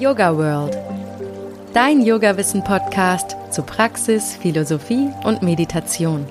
[0.00, 0.78] Yoga World.
[1.74, 6.26] Dein Yoga-Wissen-Podcast zu Praxis, Philosophie und Meditation.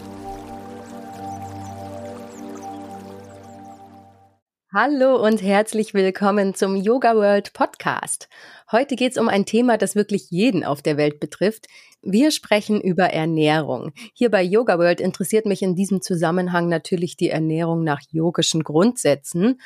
[4.73, 8.27] Hallo und herzlich willkommen zum Yoga World Podcast.
[8.71, 11.67] Heute geht es um ein Thema, das wirklich jeden auf der Welt betrifft.
[12.01, 13.91] Wir sprechen über Ernährung.
[14.15, 19.59] Hier bei Yoga World interessiert mich in diesem Zusammenhang natürlich die Ernährung nach yogischen Grundsätzen.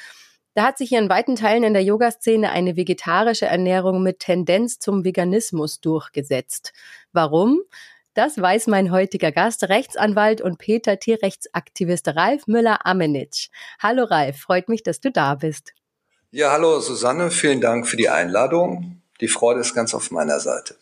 [0.56, 4.78] Da hat sich hier in weiten Teilen in der Yoga-Szene eine vegetarische Ernährung mit Tendenz
[4.78, 6.74] zum Veganismus durchgesetzt.
[7.12, 7.62] Warum?
[8.14, 13.50] Das weiß mein heutiger Gast, Rechtsanwalt und Peter Tierrechtsaktivist Ralf Müller-Amenitsch.
[13.80, 15.74] Hallo Ralf, freut mich, dass du da bist.
[16.30, 19.02] Ja, hallo Susanne, vielen Dank für die Einladung.
[19.22, 20.76] Die Freude ist ganz auf meiner Seite.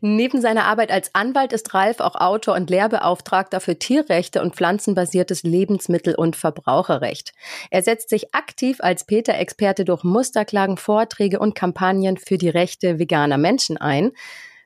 [0.00, 5.42] Neben seiner Arbeit als Anwalt ist Ralf auch Autor und Lehrbeauftragter für Tierrechte und pflanzenbasiertes
[5.42, 7.32] Lebensmittel- und Verbraucherrecht.
[7.70, 13.38] Er setzt sich aktiv als Peter-Experte durch Musterklagen, Vorträge und Kampagnen für die Rechte veganer
[13.38, 14.12] Menschen ein.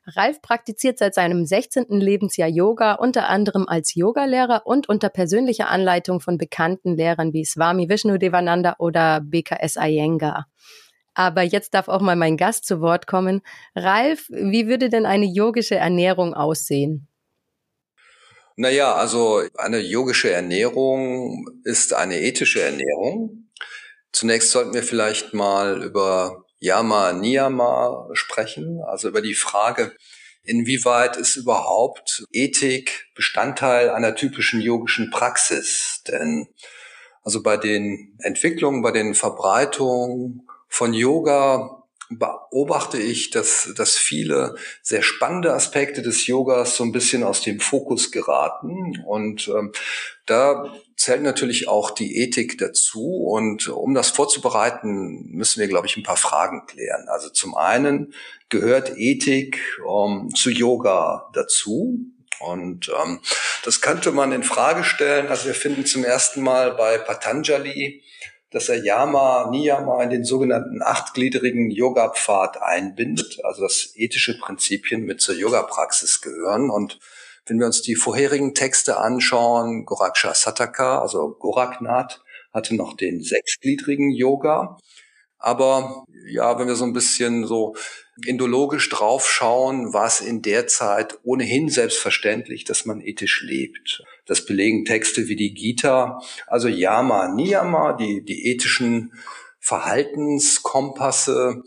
[0.06, 1.86] Ralf praktiziert seit seinem 16.
[1.90, 7.88] Lebensjahr Yoga, unter anderem als Yogalehrer und unter persönlicher Anleitung von bekannten Lehrern wie Swami
[7.88, 10.46] Vishnu Devananda oder BKS Iyengar.
[11.20, 13.42] Aber jetzt darf auch mal mein Gast zu Wort kommen.
[13.76, 17.08] Ralf, wie würde denn eine yogische Ernährung aussehen?
[18.56, 23.50] Naja, also eine yogische Ernährung ist eine ethische Ernährung.
[24.12, 29.94] Zunächst sollten wir vielleicht mal über Yama Niyama sprechen, also über die Frage,
[30.42, 36.02] inwieweit ist überhaupt Ethik Bestandteil einer typischen yogischen Praxis?
[36.08, 36.48] Denn
[37.22, 45.02] also bei den Entwicklungen, bei den Verbreitungen von Yoga beobachte ich, dass, dass viele sehr
[45.02, 49.00] spannende Aspekte des Yogas so ein bisschen aus dem Fokus geraten.
[49.06, 49.72] Und ähm,
[50.26, 53.06] da zählt natürlich auch die Ethik dazu.
[53.06, 57.06] Und um das vorzubereiten, müssen wir, glaube ich, ein paar Fragen klären.
[57.08, 58.12] Also zum einen
[58.48, 61.96] gehört Ethik ähm, zu Yoga dazu.
[62.40, 63.20] Und ähm,
[63.64, 65.28] das könnte man in Frage stellen.
[65.28, 68.02] Also wir finden zum ersten Mal bei Patanjali
[68.50, 75.20] dass er Yama, Niyama in den sogenannten achtgliedrigen Yoga-Pfad einbindet, also dass ethische Prinzipien mit
[75.20, 76.68] zur Yoga-Praxis gehören.
[76.68, 76.98] Und
[77.46, 82.22] wenn wir uns die vorherigen Texte anschauen, Goraksha Sataka, also Goraknath,
[82.52, 84.78] hatte noch den sechsgliedrigen Yoga.
[85.38, 87.74] Aber ja, wenn wir so ein bisschen so
[88.26, 94.02] indologisch draufschauen, war es in der Zeit ohnehin selbstverständlich, dass man ethisch lebt.
[94.30, 99.12] Das belegen Texte wie die Gita, also Yama, Niyama, die, die ethischen
[99.58, 101.64] Verhaltenskompasse,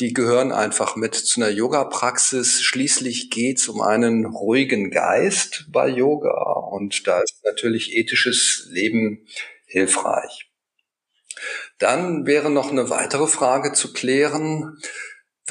[0.00, 2.62] die gehören einfach mit zu einer Yoga-Praxis.
[2.62, 9.24] Schließlich geht es um einen ruhigen Geist bei Yoga und da ist natürlich ethisches Leben
[9.66, 10.50] hilfreich.
[11.78, 14.78] Dann wäre noch eine weitere Frage zu klären.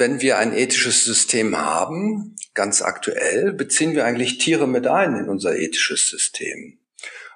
[0.00, 5.28] Wenn wir ein ethisches System haben, ganz aktuell, beziehen wir eigentlich Tiere mit ein in
[5.28, 6.78] unser ethisches System.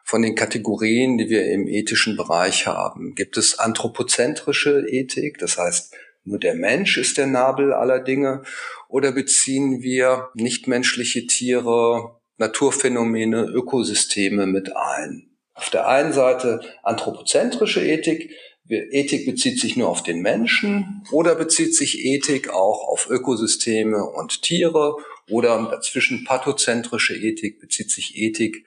[0.03, 5.95] Von den Kategorien, die wir im ethischen Bereich haben, gibt es anthropozentrische Ethik, das heißt,
[6.25, 8.45] nur der Mensch ist der Nabel aller Dinge,
[8.89, 15.37] oder beziehen wir nichtmenschliche Tiere, Naturphänomene, Ökosysteme mit ein?
[15.53, 18.31] Auf der einen Seite anthropozentrische Ethik,
[18.69, 24.43] Ethik bezieht sich nur auf den Menschen oder bezieht sich Ethik auch auf Ökosysteme und
[24.43, 24.97] Tiere
[25.29, 28.65] oder dazwischen pathozentrische Ethik bezieht sich Ethik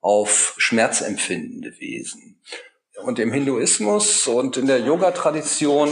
[0.00, 2.40] auf schmerzempfindende Wesen.
[3.02, 5.90] Und im Hinduismus und in der Yoga-Tradition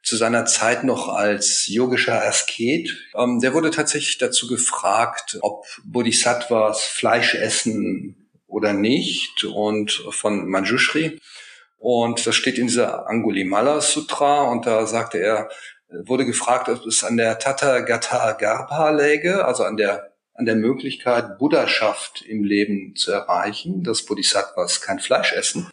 [0.04, 2.90] zu seiner Zeit noch als yogischer Asket.
[3.16, 8.21] Ähm, der wurde tatsächlich dazu gefragt, ob Bodhisattvas Fleisch essen
[8.52, 11.20] oder nicht und von Manjushri.
[11.78, 15.50] Und das steht in dieser Angulimala Sutra und da sagte er,
[15.90, 21.40] wurde gefragt, ob es an der Tathagata Garbha läge, also an der, an der Möglichkeit,
[21.40, 25.70] Buddhaschaft im Leben zu erreichen, dass Bodhisattvas kein Fleisch essen.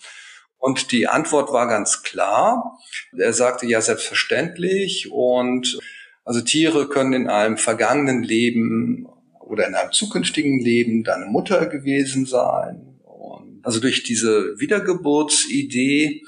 [0.56, 2.78] Und die Antwort war ganz klar.
[3.16, 5.78] Er sagte ja selbstverständlich und
[6.24, 9.06] also Tiere können in einem vergangenen Leben
[9.48, 12.98] oder in einem zukünftigen Leben deine Mutter gewesen sein.
[13.04, 16.22] Und also durch diese Wiedergeburtsidee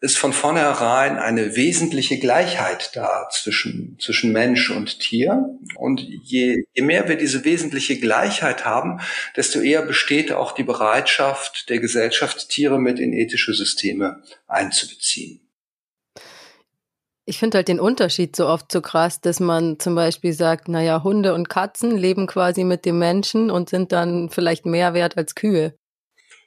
[0.00, 5.58] ist von vornherein eine wesentliche Gleichheit da zwischen, zwischen Mensch und Tier.
[5.74, 9.00] Und je, je mehr wir diese wesentliche Gleichheit haben,
[9.36, 15.47] desto eher besteht auch die Bereitschaft der Gesellschaft, Tiere mit in ethische Systeme einzubeziehen.
[17.28, 21.04] Ich finde halt den Unterschied so oft so krass, dass man zum Beispiel sagt, naja,
[21.04, 25.34] Hunde und Katzen leben quasi mit dem Menschen und sind dann vielleicht mehr wert als
[25.34, 25.74] Kühe.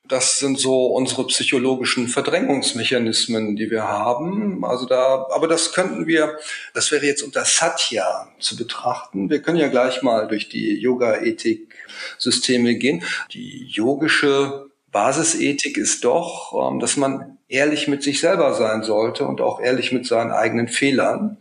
[0.07, 4.65] Das sind so unsere psychologischen Verdrängungsmechanismen, die wir haben.
[4.65, 6.39] Also da, aber das könnten wir,
[6.73, 9.29] das wäre jetzt unter Satya zu betrachten.
[9.29, 13.03] Wir können ja gleich mal durch die Yoga-Ethik-Systeme gehen.
[13.33, 19.41] Die yogische Basisethik ist doch, ähm, dass man ehrlich mit sich selber sein sollte und
[19.41, 21.37] auch ehrlich mit seinen eigenen Fehlern.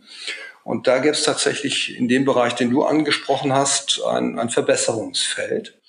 [0.63, 5.79] Und da gäbe es tatsächlich in dem Bereich, den du angesprochen hast, ein, ein Verbesserungsfeld.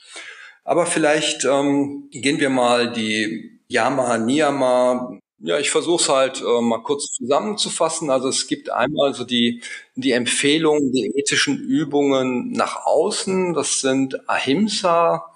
[0.64, 5.18] Aber vielleicht ähm, gehen wir mal die Yama, Niyama.
[5.40, 8.10] Ja, ich versuche es halt äh, mal kurz zusammenzufassen.
[8.10, 9.60] Also es gibt einmal so die,
[9.96, 13.54] die Empfehlung, die ethischen Übungen nach außen.
[13.54, 15.31] Das sind Ahimsa,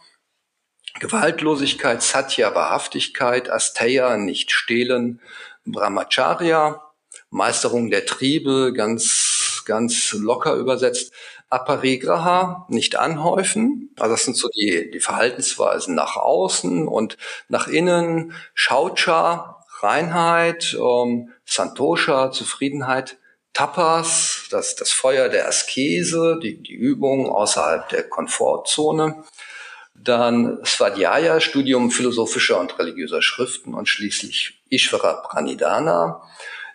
[1.00, 5.20] Gewaltlosigkeit, Satya, Wahrhaftigkeit, Asteya, nicht stehlen,
[5.66, 6.82] Brahmacharya,
[7.30, 11.12] Meisterung der Triebe, ganz, ganz locker übersetzt,
[11.48, 13.90] Aparigraha, nicht anhäufen.
[13.98, 17.16] Also das sind so die, die Verhaltensweisen nach außen und
[17.48, 18.32] nach innen.
[18.54, 23.18] Shaucha, Reinheit, ähm, Santosha, Zufriedenheit,
[23.52, 29.24] Tapas, das, das Feuer der Askese, die, die Übung außerhalb der Komfortzone.
[30.02, 36.22] Dann Svadhyaya, Studium philosophischer und religiöser Schriften und schließlich Ishvara Pranidhana,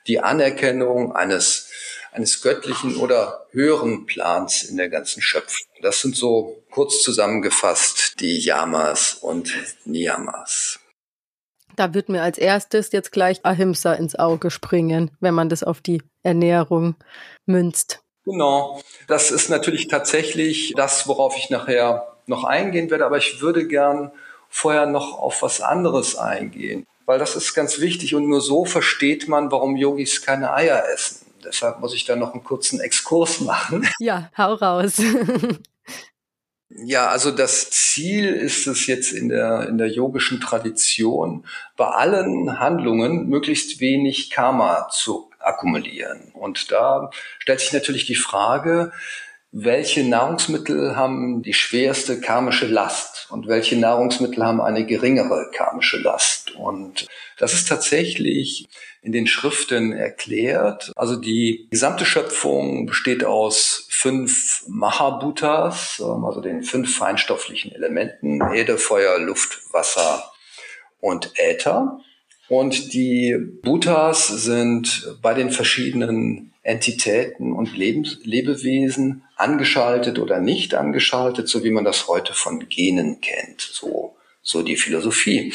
[0.08, 1.70] die Anerkennung eines
[2.12, 5.66] eines göttlichen oder höheren Plans in der ganzen Schöpfung.
[5.82, 9.54] Das sind so kurz zusammengefasst die Yamas und
[9.86, 10.80] Niyamas.
[11.76, 15.80] Da wird mir als erstes jetzt gleich Ahimsa ins Auge springen, wenn man das auf
[15.80, 16.96] die Ernährung
[17.46, 18.02] münzt.
[18.26, 18.82] Genau.
[19.08, 24.12] Das ist natürlich tatsächlich das, worauf ich nachher noch eingehen werde, aber ich würde gern
[24.50, 29.28] vorher noch auf was anderes eingehen, weil das ist ganz wichtig und nur so versteht
[29.28, 31.26] man, warum Yogis keine Eier essen.
[31.44, 33.88] Deshalb muss ich da noch einen kurzen Exkurs machen.
[34.00, 35.02] Ja, hau raus.
[36.74, 41.46] Ja, also das Ziel ist es jetzt in der, in der yogischen Tradition,
[41.76, 46.32] bei allen Handlungen möglichst wenig Karma zu akkumulieren.
[46.34, 47.10] Und da
[47.40, 48.94] stellt sich natürlich die Frage,
[49.52, 56.56] welche Nahrungsmittel haben die schwerste karmische Last und welche Nahrungsmittel haben eine geringere karmische Last.
[56.56, 57.08] Und
[57.38, 58.70] das ist tatsächlich
[59.02, 60.92] in den Schriften erklärt.
[60.96, 68.78] Also die gesamte Schöpfung besteht aus fünf Mahabhutas, ähm, also den fünf feinstofflichen Elementen, Erde,
[68.78, 70.32] Feuer, Luft, Wasser
[71.00, 72.00] und Äther.
[72.48, 81.48] Und die Bhutas sind bei den verschiedenen Entitäten und Lebens Lebewesen angeschaltet oder nicht angeschaltet,
[81.48, 85.54] so wie man das heute von Genen kennt, so, so die Philosophie.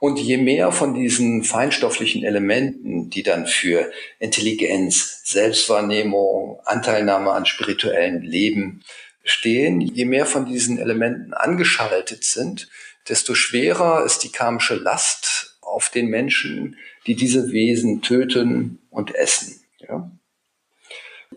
[0.00, 8.20] Und je mehr von diesen feinstofflichen Elementen, die dann für Intelligenz, Selbstwahrnehmung, Anteilnahme an spirituellen
[8.20, 8.82] Leben
[9.22, 12.68] stehen, je mehr von diesen Elementen angeschaltet sind,
[13.08, 16.76] desto schwerer ist die karmische Last auf den Menschen,
[17.06, 19.64] die diese Wesen töten und essen.
[19.80, 20.10] Ja?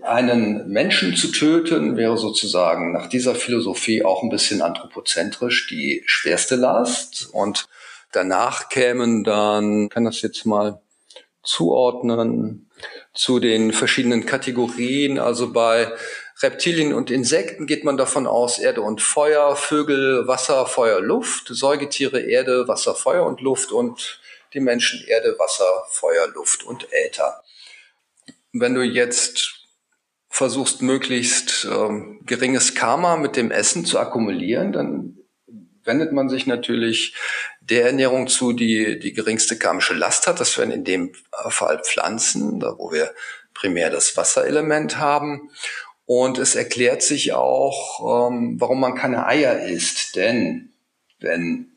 [0.04, 6.56] Einen Menschen zu töten wäre sozusagen nach dieser Philosophie auch ein bisschen anthropozentrisch die schwerste
[6.56, 7.68] Last und
[8.12, 10.82] Danach kämen dann, kann das jetzt mal
[11.44, 12.70] zuordnen,
[13.13, 15.20] zu den verschiedenen Kategorien.
[15.20, 15.92] Also bei
[16.42, 22.22] Reptilien und Insekten geht man davon aus, Erde und Feuer, Vögel, Wasser, Feuer, Luft, Säugetiere,
[22.22, 24.20] Erde, Wasser, Feuer und Luft und
[24.54, 27.44] die Menschen Erde, Wasser, Feuer, Luft und Äther.
[28.54, 29.56] Wenn du jetzt
[30.38, 35.17] versuchst, möglichst ähm, geringes Karma mit dem Essen zu akkumulieren, dann
[35.84, 37.15] wendet man sich natürlich
[37.60, 40.39] der Ernährung zu, die die geringste karmische Last hat.
[40.39, 41.12] Das wären in dem
[41.50, 43.15] Fall Pflanzen, da wo wir
[43.56, 45.50] primär das Wasserelement haben.
[46.06, 50.15] Und es erklärt sich auch, ähm, warum man keine Eier isst.
[50.15, 50.72] Denn
[51.20, 51.72] wenn,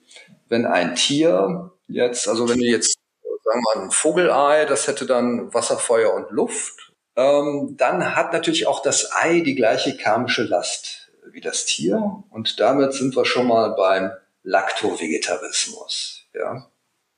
[0.51, 2.99] wenn ein Tier jetzt, also wenn du jetzt,
[3.43, 6.90] sagen wir mal, ein Vogelei, das hätte dann Wasser, Feuer und Luft.
[7.21, 12.25] Ähm, dann hat natürlich auch das Ei die gleiche karmische Last wie das Tier.
[12.31, 14.11] Und damit sind wir schon mal beim
[14.43, 16.25] Laktovegetarismus.
[16.35, 16.67] Ja.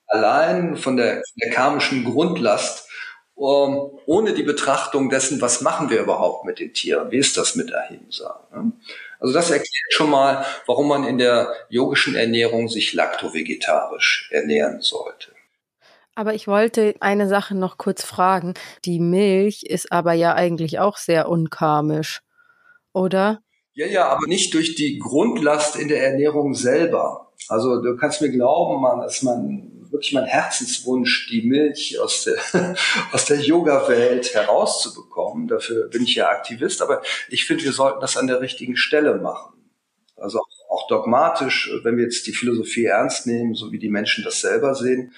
[0.06, 2.88] Allein von der, der karmischen Grundlast,
[3.38, 7.10] ähm, ohne die Betrachtung dessen, was machen wir überhaupt mit den Tieren?
[7.10, 8.46] Wie ist das mit Ahimsa?
[8.52, 8.72] Ne?
[9.20, 15.31] Also das erklärt schon mal, warum man in der yogischen Ernährung sich laktovegetarisch ernähren sollte.
[16.14, 18.54] Aber ich wollte eine Sache noch kurz fragen.
[18.84, 22.20] Die Milch ist aber ja eigentlich auch sehr unkarmisch,
[22.92, 23.40] oder?
[23.74, 27.32] Ja, ja, aber nicht durch die Grundlast in der Ernährung selber.
[27.48, 32.76] Also du kannst mir glauben, man, dass man wirklich mein Herzenswunsch, die Milch aus der,
[33.12, 35.48] aus der Yoga-Welt herauszubekommen.
[35.48, 39.16] Dafür bin ich ja Aktivist, aber ich finde, wir sollten das an der richtigen Stelle
[39.16, 39.54] machen.
[40.16, 44.40] Also auch dogmatisch, wenn wir jetzt die Philosophie ernst nehmen, so wie die Menschen das
[44.40, 45.12] selber sehen,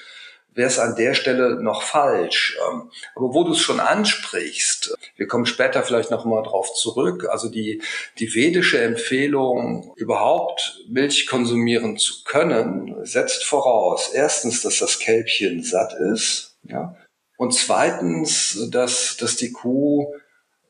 [0.54, 2.56] wäre es an der Stelle noch falsch.
[2.70, 7.26] Ähm, aber wo du es schon ansprichst, wir kommen später vielleicht noch mal drauf zurück,
[7.28, 7.82] also die,
[8.18, 15.94] die vedische Empfehlung, überhaupt Milch konsumieren zu können, setzt voraus, erstens, dass das Kälbchen satt
[15.94, 16.96] ist, ja,
[17.36, 20.14] und zweitens, dass, dass die Kuh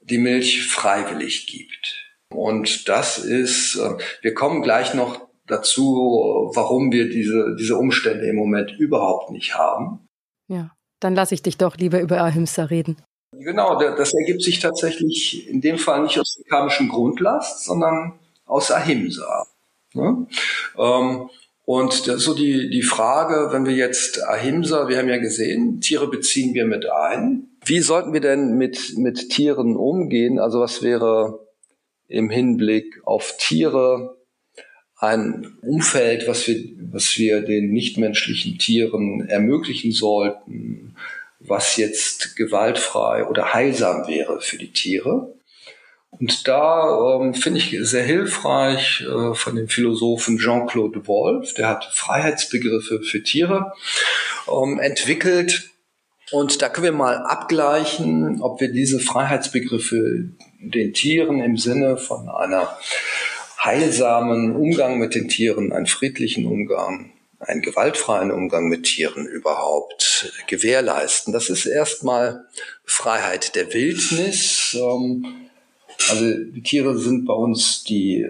[0.03, 2.05] die Milch freiwillig gibt.
[2.31, 8.37] Und das ist, äh, wir kommen gleich noch dazu, warum wir diese, diese Umstände im
[8.37, 10.07] Moment überhaupt nicht haben.
[10.49, 10.71] Ja,
[11.01, 12.97] dann lasse ich dich doch lieber über Ahimsa reden.
[13.33, 18.71] Genau, das ergibt sich tatsächlich in dem Fall nicht aus der karmischen Grundlast, sondern aus
[18.71, 19.47] Ahimsa.
[19.93, 20.27] Ne?
[20.79, 21.29] Ähm,
[21.67, 26.55] und so die, die Frage, wenn wir jetzt Ahimsa, wir haben ja gesehen, Tiere beziehen
[26.55, 27.49] wir mit ein.
[27.65, 30.39] Wie sollten wir denn mit, mit Tieren umgehen?
[30.39, 31.41] Also was wäre
[32.07, 34.17] im Hinblick auf Tiere
[34.97, 40.97] ein Umfeld, was wir, was wir den nichtmenschlichen Tieren ermöglichen sollten,
[41.41, 45.35] was jetzt gewaltfrei oder heilsam wäre für die Tiere.
[46.11, 51.85] Und da ähm, finde ich sehr hilfreich äh, von dem Philosophen Jean-Claude Wolff, der hat
[51.93, 53.73] Freiheitsbegriffe für Tiere
[54.49, 55.71] ähm, entwickelt.
[56.31, 62.29] Und da können wir mal abgleichen, ob wir diese Freiheitsbegriffe den Tieren im Sinne von
[62.29, 62.77] einer
[63.65, 71.33] heilsamen Umgang mit den Tieren, einen friedlichen Umgang, einen gewaltfreien Umgang mit Tieren überhaupt gewährleisten.
[71.33, 72.45] Das ist erstmal
[72.85, 74.77] Freiheit der Wildnis.
[74.79, 75.27] Ähm,
[76.09, 78.27] also die Tiere sind bei uns die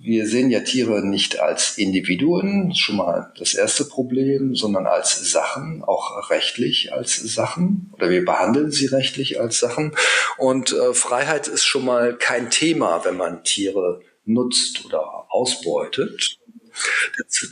[0.00, 5.82] wir sehen ja Tiere nicht als Individuen, schon mal das erste Problem, sondern als Sachen,
[5.84, 9.94] auch rechtlich als Sachen, oder wir behandeln sie rechtlich als Sachen.
[10.38, 16.38] Und äh, Freiheit ist schon mal kein Thema, wenn man Tiere nutzt oder ausbeutet.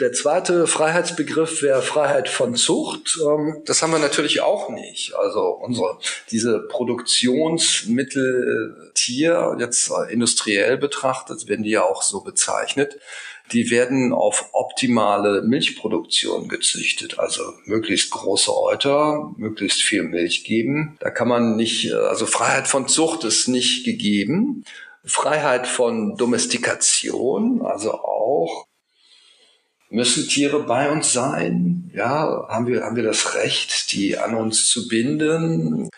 [0.01, 3.19] Der zweite Freiheitsbegriff wäre Freiheit von Zucht.
[3.27, 5.17] Ähm, das haben wir natürlich auch nicht.
[5.17, 5.99] Also unsere,
[6.31, 13.01] diese Produktionsmittel Tier, jetzt industriell betrachtet, werden die ja auch so bezeichnet.
[13.53, 20.97] Die werden auf optimale Milchproduktion gezüchtet, also möglichst große Euter, möglichst viel Milch geben.
[20.99, 24.65] Da kann man nicht, also Freiheit von Zucht ist nicht gegeben.
[25.07, 28.67] Freiheit von Domestikation, also auch
[29.89, 31.91] müssen Tiere bei uns sein?
[31.95, 35.89] Ja, haben wir, haben wir das Recht, die an uns zu binden?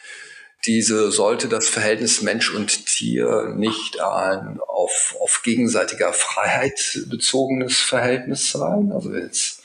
[0.66, 8.50] Diese sollte das Verhältnis Mensch und Tier nicht ein auf, auf gegenseitiger Freiheit bezogenes Verhältnis
[8.50, 8.92] sein.
[8.92, 9.62] Also jetzt,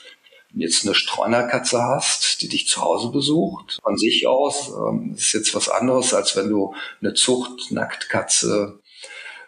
[0.50, 5.32] wenn jetzt eine Streunerkatze hast, die dich zu Hause besucht, von sich aus, ähm, ist
[5.32, 8.80] jetzt was anderes, als wenn du eine Zucht-Nacktkatze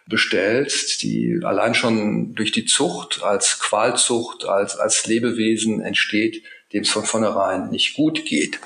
[0.09, 6.89] bestellst, die allein schon durch die Zucht als Qualzucht, als, als Lebewesen entsteht, dem es
[6.89, 8.59] von vornherein nicht gut geht.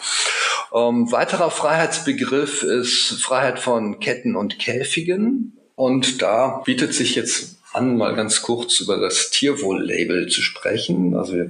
[0.74, 5.58] Ähm, weiterer Freiheitsbegriff ist Freiheit von Ketten und Käfigen.
[5.76, 11.16] Und da bietet sich jetzt an, mal ganz kurz über das Tierwohl-Label zu sprechen.
[11.16, 11.46] Also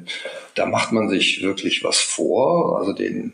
[0.55, 2.79] da macht man sich wirklich was vor.
[2.79, 3.33] Also den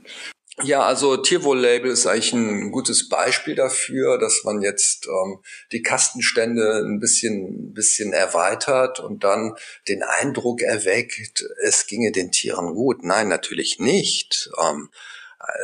[0.63, 5.39] ja, also Tierwohl-Label ist eigentlich ein gutes Beispiel dafür, dass man jetzt ähm,
[5.71, 9.55] die Kastenstände ein bisschen, ein bisschen erweitert und dann
[9.87, 13.03] den Eindruck erweckt, es ginge den Tieren gut.
[13.03, 14.49] Nein, natürlich nicht.
[14.59, 14.89] Ähm,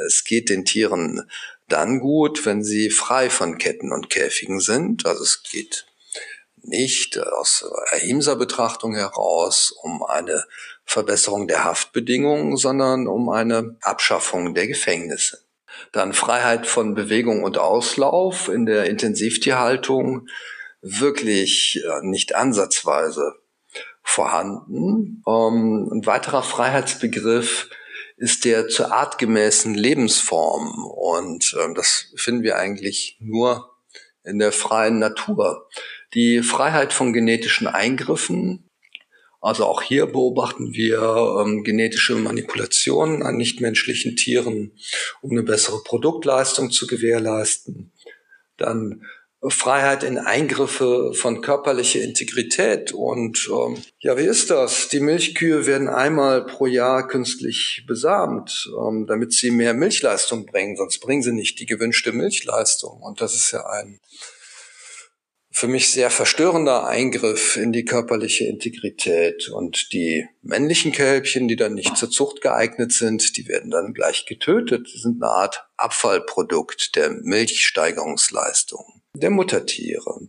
[0.05, 1.27] es geht den Tieren
[1.67, 5.07] dann gut, wenn sie frei von Ketten und Käfigen sind.
[5.07, 5.87] Also es geht
[6.61, 10.45] nicht aus Ahimsa-Betrachtung heraus um eine
[10.85, 15.39] Verbesserung der Haftbedingungen, sondern um eine Abschaffung der Gefängnisse.
[15.91, 20.27] Dann Freiheit von Bewegung und Auslauf in der Intensivtierhaltung
[20.81, 23.35] wirklich äh, nicht ansatzweise
[24.03, 25.23] vorhanden.
[25.27, 27.69] Ähm, ein weiterer Freiheitsbegriff
[28.17, 30.85] ist der zur artgemäßen Lebensform.
[30.85, 33.71] Und ähm, das finden wir eigentlich nur
[34.23, 35.67] in der freien Natur.
[36.13, 38.62] Die Freiheit von genetischen Eingriffen,
[39.43, 44.71] also auch hier beobachten wir ähm, genetische Manipulationen an nichtmenschlichen Tieren,
[45.21, 47.91] um eine bessere Produktleistung zu gewährleisten.
[48.55, 49.03] Dann
[49.45, 52.93] Freiheit in Eingriffe von körperlicher Integrität.
[52.93, 54.87] Und ähm, ja, wie ist das?
[54.87, 60.77] Die Milchkühe werden einmal pro Jahr künstlich besamt, ähm, damit sie mehr Milchleistung bringen.
[60.77, 63.01] Sonst bringen sie nicht die gewünschte Milchleistung.
[63.01, 63.99] Und das ist ja ein
[65.55, 69.49] für mich sehr verstörender Eingriff in die körperliche Integrität.
[69.49, 74.25] Und die männlichen Kälbchen, die dann nicht zur Zucht geeignet sind, die werden dann gleich
[74.25, 74.89] getötet.
[74.91, 80.27] Die sind eine Art Abfallprodukt der Milchsteigerungsleistung der Muttertiere.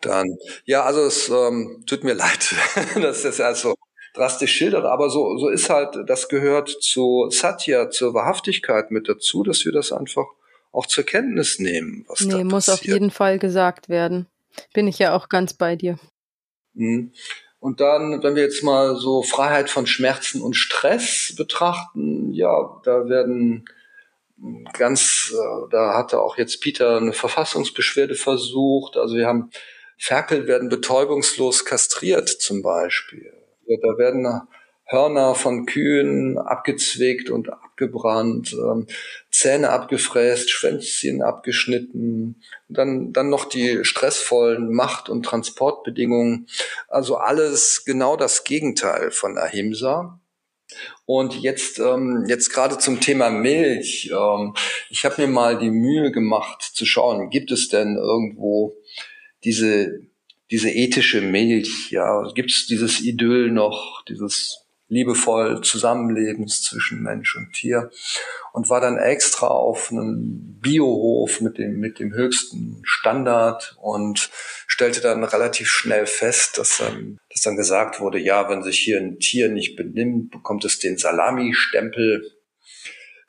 [0.00, 2.54] Dann, ja, also es ähm, tut mir leid,
[2.96, 3.74] dass ich das also
[4.14, 9.42] drastisch schildere, aber so, so ist halt, das gehört zu Satya, zur Wahrhaftigkeit mit dazu,
[9.42, 10.26] dass wir das einfach
[10.72, 12.04] auch zur Kenntnis nehmen.
[12.08, 14.26] Was nee, muss auf jeden Fall gesagt werden.
[14.72, 15.98] Bin ich ja auch ganz bei dir.
[16.74, 17.12] Mhm.
[17.58, 23.08] Und dann, wenn wir jetzt mal so Freiheit von Schmerzen und Stress betrachten, ja, da
[23.08, 23.66] werden
[24.72, 28.96] ganz, äh, da hatte auch jetzt Peter eine Verfassungsbeschwerde versucht.
[28.96, 29.50] Also wir haben
[29.98, 33.30] Ferkel werden betäubungslos kastriert zum Beispiel.
[33.66, 34.26] Da werden
[34.90, 38.88] Hörner von Kühen abgezwickt und abgebrannt, ähm,
[39.30, 46.48] Zähne abgefräst, Schwänzchen abgeschnitten, dann, dann noch die stressvollen Macht- und Transportbedingungen.
[46.88, 50.18] Also alles genau das Gegenteil von Ahimsa.
[51.06, 54.10] Und jetzt, ähm, jetzt gerade zum Thema Milch.
[54.12, 54.54] Ähm,
[54.88, 58.74] ich habe mir mal die Mühe gemacht zu schauen, gibt es denn irgendwo
[59.44, 60.00] diese,
[60.50, 61.92] diese ethische Milch?
[61.92, 67.90] Ja, gibt es dieses Idyll noch, dieses liebevoll Zusammenlebens zwischen Mensch und Tier
[68.52, 74.30] und war dann extra auf einem Biohof mit dem, mit dem höchsten Standard und
[74.66, 78.98] stellte dann relativ schnell fest, dass dann, dass dann gesagt wurde, ja, wenn sich hier
[78.98, 82.28] ein Tier nicht benimmt, bekommt es den Salami-Stempel.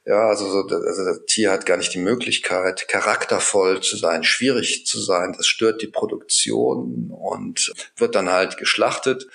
[0.03, 4.99] Ja, also, also das Tier hat gar nicht die Möglichkeit, charaktervoll zu sein, schwierig zu
[4.99, 5.35] sein.
[5.37, 9.27] Das stört die Produktion und wird dann halt geschlachtet.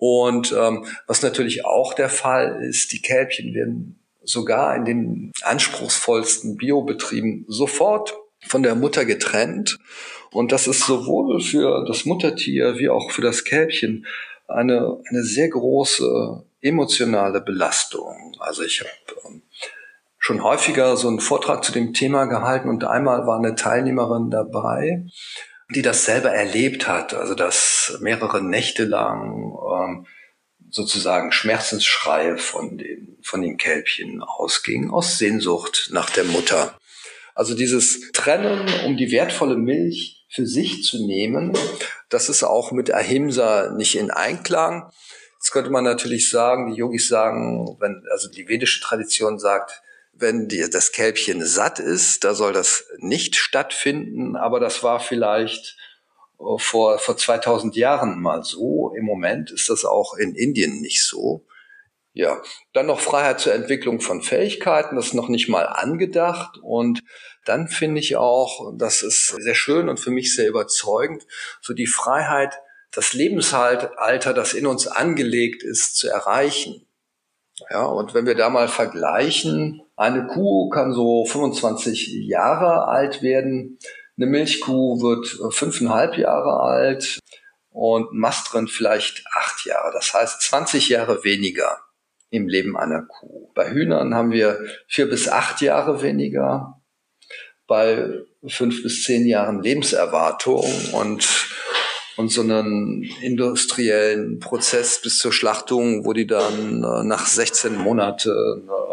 [0.00, 6.56] Und ähm, was natürlich auch der Fall ist, die Kälbchen werden sogar in den anspruchsvollsten
[6.56, 8.14] Biobetrieben sofort
[8.46, 9.78] von der Mutter getrennt.
[10.32, 14.06] Und das ist sowohl für das Muttertier wie auch für das Kälbchen
[14.48, 18.34] eine, eine sehr große emotionale Belastung.
[18.38, 18.90] Also ich habe
[19.28, 19.42] ähm,
[20.18, 25.04] schon häufiger so einen Vortrag zu dem Thema gehalten und einmal war eine Teilnehmerin dabei,
[25.74, 30.06] die das selber erlebt hat, also dass mehrere Nächte lang ähm,
[30.70, 36.78] sozusagen Schmerzensschreie von den, von den Kälbchen ausging, aus Sehnsucht nach der Mutter.
[37.34, 41.56] Also dieses Trennen, um die wertvolle Milch für sich zu nehmen,
[42.08, 44.90] das ist auch mit Ahimsa nicht in Einklang.
[45.38, 50.48] Jetzt könnte man natürlich sagen, die Yogis sagen, wenn, also die vedische Tradition sagt, wenn
[50.48, 55.76] die, das Kälbchen satt ist, da soll das nicht stattfinden, aber das war vielleicht
[56.38, 58.92] äh, vor, vor 2000 Jahren mal so.
[58.96, 61.46] Im Moment ist das auch in Indien nicht so.
[62.12, 62.42] Ja,
[62.72, 66.58] dann noch Freiheit zur Entwicklung von Fähigkeiten, das ist noch nicht mal angedacht.
[66.60, 67.02] Und
[67.44, 71.26] dann finde ich auch, das ist sehr schön und für mich sehr überzeugend,
[71.60, 72.58] so die Freiheit,
[72.90, 76.86] das Lebensalter, das in uns angelegt ist, zu erreichen.
[77.70, 83.78] Ja, und wenn wir da mal vergleichen, eine Kuh kann so 25 Jahre alt werden,
[84.16, 87.18] eine Milchkuh wird fünfeinhalb Jahre alt
[87.68, 89.92] und Mastrind vielleicht acht Jahre.
[89.92, 91.80] Das heißt 20 Jahre weniger
[92.30, 93.50] im Leben einer Kuh.
[93.54, 94.58] Bei Hühnern haben wir
[94.88, 96.80] vier bis acht Jahre weniger,
[97.66, 101.28] bei fünf bis zehn Jahren Lebenserwartung und
[102.16, 108.68] und so einen industriellen Prozess bis zur Schlachtung, wo die dann äh, nach 16 Monaten
[108.68, 108.90] äh,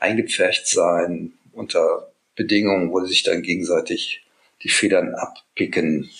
[0.00, 4.24] eingepfercht sein unter Bedingungen, wo sie sich dann gegenseitig
[4.62, 6.10] die Federn abpicken.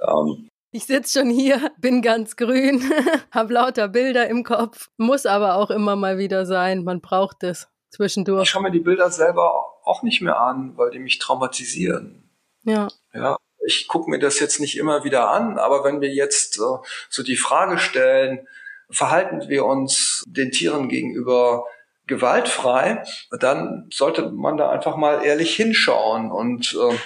[0.00, 2.82] Ähm, ich sitze schon hier, bin ganz grün,
[3.30, 6.82] habe lauter Bilder im Kopf, muss aber auch immer mal wieder sein.
[6.82, 8.44] Man braucht es zwischendurch.
[8.44, 12.22] Ich schaue mir die Bilder selber auch nicht mehr an, weil die mich traumatisieren.
[12.64, 12.88] Ja.
[13.12, 16.78] Ja, ich gucke mir das jetzt nicht immer wieder an, aber wenn wir jetzt äh,
[17.10, 18.46] so die Frage stellen,
[18.90, 21.66] verhalten wir uns den Tieren gegenüber
[22.12, 23.02] gewaltfrei,
[23.40, 26.96] dann sollte man da einfach mal ehrlich hinschauen und äh,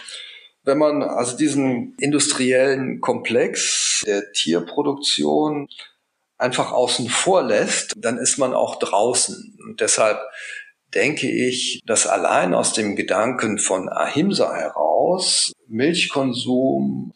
[0.67, 5.69] wenn man also diesen industriellen Komplex der Tierproduktion
[6.39, 9.57] einfach außen vor lässt, dann ist man auch draußen.
[9.65, 10.19] Und deshalb
[10.93, 17.13] denke ich, dass allein aus dem Gedanken von Ahimsa heraus Milchkonsum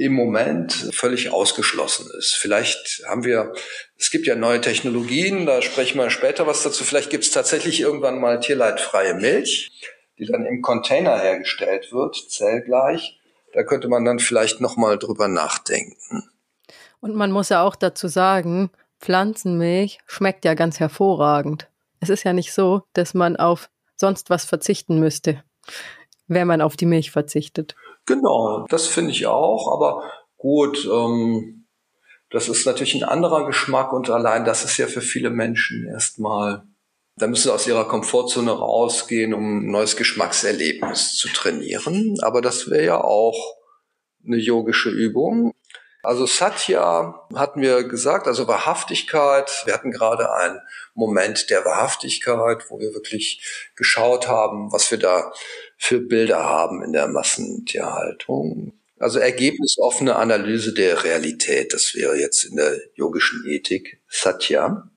[0.00, 2.32] im Moment völlig ausgeschlossen ist.
[2.32, 3.52] Vielleicht haben wir,
[3.98, 6.84] es gibt ja neue Technologien, da sprechen wir später was dazu.
[6.84, 9.70] Vielleicht gibt es tatsächlich irgendwann mal tierleidfreie Milch,
[10.18, 13.20] die dann im Container hergestellt wird, zellgleich.
[13.52, 16.30] Da könnte man dann vielleicht noch mal drüber nachdenken.
[17.00, 21.68] Und man muss ja auch dazu sagen, Pflanzenmilch schmeckt ja ganz hervorragend.
[22.00, 25.44] Es ist ja nicht so, dass man auf sonst was verzichten müsste,
[26.26, 27.74] wenn man auf die Milch verzichtet.
[28.10, 29.72] Genau, das finde ich auch.
[29.72, 30.02] Aber
[30.36, 31.66] gut, ähm,
[32.28, 36.64] das ist natürlich ein anderer Geschmack und allein das ist ja für viele Menschen erstmal,
[37.16, 42.16] da müssen sie aus ihrer Komfortzone rausgehen, um ein neues Geschmackserlebnis zu trainieren.
[42.22, 43.38] Aber das wäre ja auch
[44.26, 45.54] eine yogische Übung.
[46.02, 49.62] Also Satya hatten wir gesagt, also Wahrhaftigkeit.
[49.66, 50.60] Wir hatten gerade einen
[50.94, 55.32] Moment der Wahrhaftigkeit, wo wir wirklich geschaut haben, was wir da
[55.80, 58.74] für Bilder haben in der Massentierhaltung.
[58.98, 64.90] Also ergebnisoffene Analyse der Realität, das wäre jetzt in der yogischen Ethik Satya.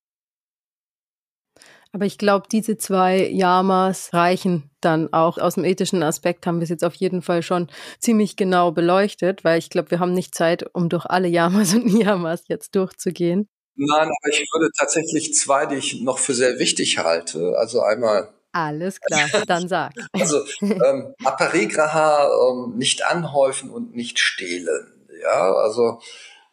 [1.93, 5.37] Aber ich glaube, diese zwei Yamas reichen dann auch.
[5.37, 7.69] Aus dem ethischen Aspekt haben wir es jetzt auf jeden Fall schon
[7.99, 11.85] ziemlich genau beleuchtet, weil ich glaube, wir haben nicht Zeit, um durch alle Yamas und
[11.85, 13.47] Niyamas jetzt durchzugehen.
[13.75, 17.57] Nein, aber ich würde tatsächlich zwei, die ich noch für sehr wichtig halte.
[17.57, 19.91] Also einmal alles klar, dann sag.
[20.13, 25.07] Also ähm, Aparigraha ähm, nicht anhäufen und nicht stehlen.
[25.21, 25.99] Ja, also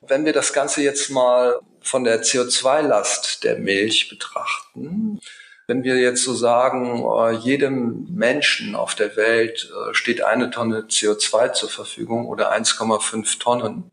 [0.01, 5.21] wenn wir das Ganze jetzt mal von der CO2-Last der Milch betrachten,
[5.67, 10.87] wenn wir jetzt so sagen, äh, jedem Menschen auf der Welt äh, steht eine Tonne
[10.89, 13.93] CO2 zur Verfügung oder 1,5 Tonnen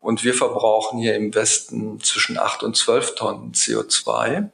[0.00, 4.50] und wir verbrauchen hier im Westen zwischen 8 und 12 Tonnen CO2,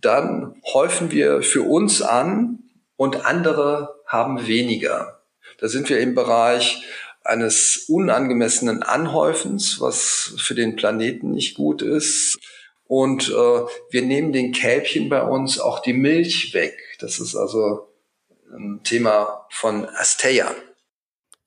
[0.00, 2.60] dann häufen wir für uns an
[2.96, 5.22] und andere haben weniger.
[5.58, 6.82] Da sind wir im Bereich
[7.22, 12.38] eines unangemessenen Anhäufens, was für den Planeten nicht gut ist.
[12.84, 16.76] Und äh, wir nehmen den Kälbchen bei uns auch die Milch weg.
[16.98, 17.88] Das ist also
[18.52, 20.52] ein Thema von Asteia.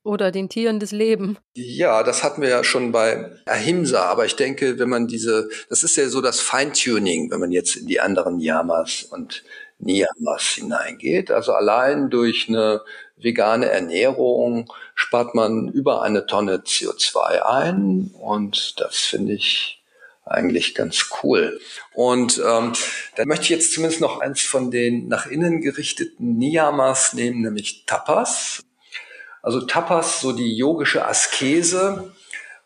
[0.03, 1.37] Oder den Tieren des Lebens.
[1.55, 5.83] Ja, das hatten wir ja schon bei Ahimsa, aber ich denke, wenn man diese, das
[5.83, 9.43] ist ja so das Feintuning, wenn man jetzt in die anderen Yamas und
[9.79, 11.31] Niyamas hineingeht.
[11.31, 12.81] Also allein durch eine
[13.17, 19.81] vegane Ernährung spart man über eine Tonne CO2 ein und das finde ich
[20.25, 21.59] eigentlich ganz cool.
[21.93, 22.73] Und ähm,
[23.15, 27.85] da möchte ich jetzt zumindest noch eins von den nach innen gerichteten Niyamas nehmen, nämlich
[27.85, 28.61] Tapas.
[29.43, 32.11] Also Tapas, so die yogische Askese,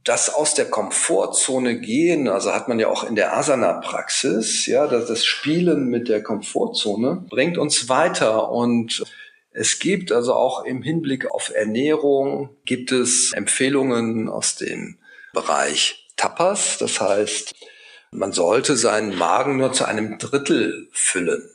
[0.04, 5.08] das aus der Komfortzone gehen, also hat man ja auch in der Asana-Praxis, ja, das,
[5.08, 9.04] das Spielen mit der Komfortzone bringt uns weiter und
[9.52, 15.00] es gibt also auch im Hinblick auf Ernährung gibt es Empfehlungen aus dem
[15.34, 16.78] Bereich Tapas.
[16.78, 17.56] Das heißt,
[18.12, 21.50] man sollte seinen Magen nur zu einem Drittel füllen.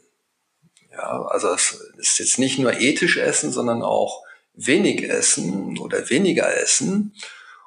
[0.91, 6.55] Ja, also es ist jetzt nicht nur ethisch essen, sondern auch wenig essen oder weniger
[6.57, 7.15] essen.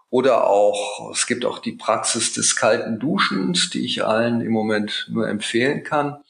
[0.09, 5.07] Oder auch, es gibt auch die Praxis des kalten Duschens, die ich allen im Moment
[5.11, 6.23] nur empfehlen kann.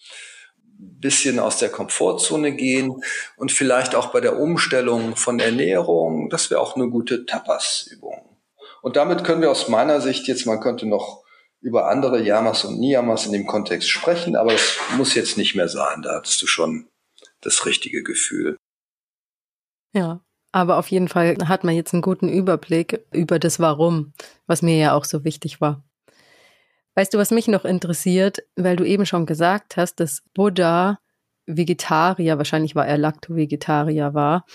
[0.78, 3.02] Bisschen aus der Komfortzone gehen
[3.38, 8.38] und vielleicht auch bei der Umstellung von Ernährung, das wäre auch eine gute Tapas-Übung.
[8.82, 11.24] Und damit können wir aus meiner Sicht jetzt, man könnte noch
[11.62, 15.70] über andere Yamas und Niyamas in dem Kontext sprechen, aber es muss jetzt nicht mehr
[15.70, 16.02] sein.
[16.02, 16.88] Da hattest du schon
[17.42, 18.58] das richtige Gefühl.
[19.94, 20.25] Ja,
[20.56, 24.14] aber auf jeden Fall hat man jetzt einen guten Überblick über das Warum,
[24.48, 25.84] was mir ja auch so wichtig war.
[26.94, 31.00] Weißt du, was mich noch interessiert, weil du eben schon gesagt hast, dass Buddha
[31.46, 34.46] Vegetarier, wahrscheinlich war er Lacto-Vegetarier war.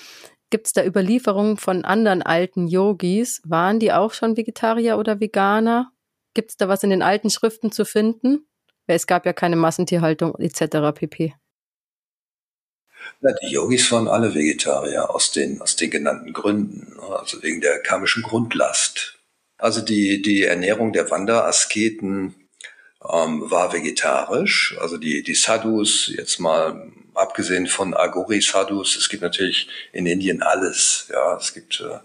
[0.48, 3.42] Gibt es da Überlieferungen von anderen alten Yogis?
[3.44, 5.92] Waren die auch schon Vegetarier oder Veganer?
[6.32, 8.46] Gibt es da was in den alten Schriften zu finden?
[8.86, 10.94] Weil es gab ja keine Massentierhaltung etc.
[10.94, 11.34] pp.
[13.20, 17.18] Na, die Yogis waren alle Vegetarier aus den, aus den genannten Gründen, ne?
[17.18, 19.18] also wegen der karmischen Grundlast.
[19.58, 22.34] Also die, die Ernährung der Wanderasketen
[23.08, 24.76] ähm, war vegetarisch.
[24.80, 30.42] Also die, die Sadhus, jetzt mal abgesehen von Agori Sadhus, es gibt natürlich in Indien
[30.42, 31.08] alles.
[31.10, 31.98] Ja, es gibt äh,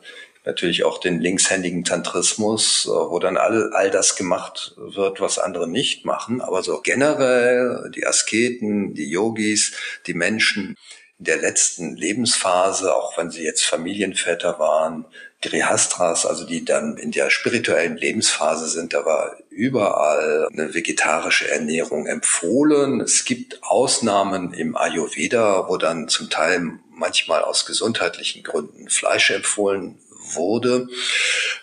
[0.45, 5.67] natürlich auch den linkshändigen Tantrismus, äh, wo dann all, all das gemacht wird, was andere
[5.67, 6.41] nicht machen.
[6.41, 9.73] Aber so generell die Asketen, die Yogis,
[10.07, 10.77] die Menschen,
[11.17, 15.05] in der letzten Lebensphase, auch wenn sie jetzt Familienväter waren,
[15.41, 22.07] Grihastras, also die dann in der spirituellen Lebensphase sind, da war überall eine vegetarische Ernährung
[22.07, 22.99] empfohlen.
[22.99, 29.97] Es gibt Ausnahmen im Ayurveda, wo dann zum Teil manchmal aus gesundheitlichen Gründen Fleisch empfohlen
[30.33, 30.87] wurde,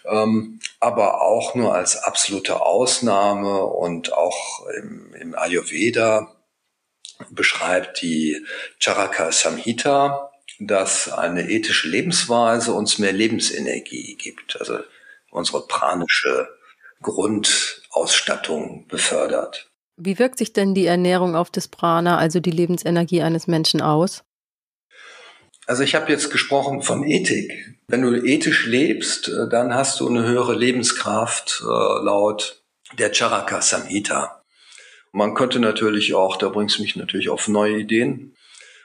[0.05, 6.35] ähm, aber auch nur als absolute Ausnahme und auch im, im Ayurveda
[7.31, 8.45] beschreibt die
[8.79, 14.79] Charaka Samhita, dass eine ethische Lebensweise uns mehr Lebensenergie gibt, also
[15.31, 16.49] unsere pranische
[17.01, 19.71] Grundausstattung befördert.
[19.97, 24.25] Wie wirkt sich denn die Ernährung auf das Prana, also die Lebensenergie eines Menschen aus?
[25.67, 27.72] Also ich habe jetzt gesprochen von Ethik.
[27.93, 32.63] Wenn du ethisch lebst, äh, dann hast du eine höhere Lebenskraft äh, laut
[32.97, 34.43] der Charaka Samhita.
[35.13, 38.35] Man könnte natürlich auch, da bringst du mich natürlich auf neue Ideen.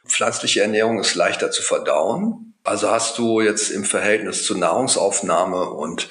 [0.05, 2.53] Pflanzliche Ernährung ist leichter zu verdauen.
[2.65, 6.09] Also hast du jetzt im Verhältnis zur Nahrungsaufnahme und,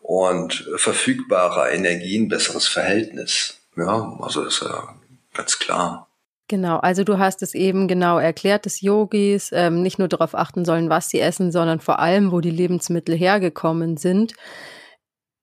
[0.00, 3.62] und verfügbarer Energie ein besseres Verhältnis.
[3.78, 4.94] Ja, also ist ja
[5.32, 6.05] ganz klar.
[6.48, 10.64] Genau, also du hast es eben genau erklärt, dass Yogis ähm, nicht nur darauf achten
[10.64, 14.34] sollen, was sie essen, sondern vor allem, wo die Lebensmittel hergekommen sind.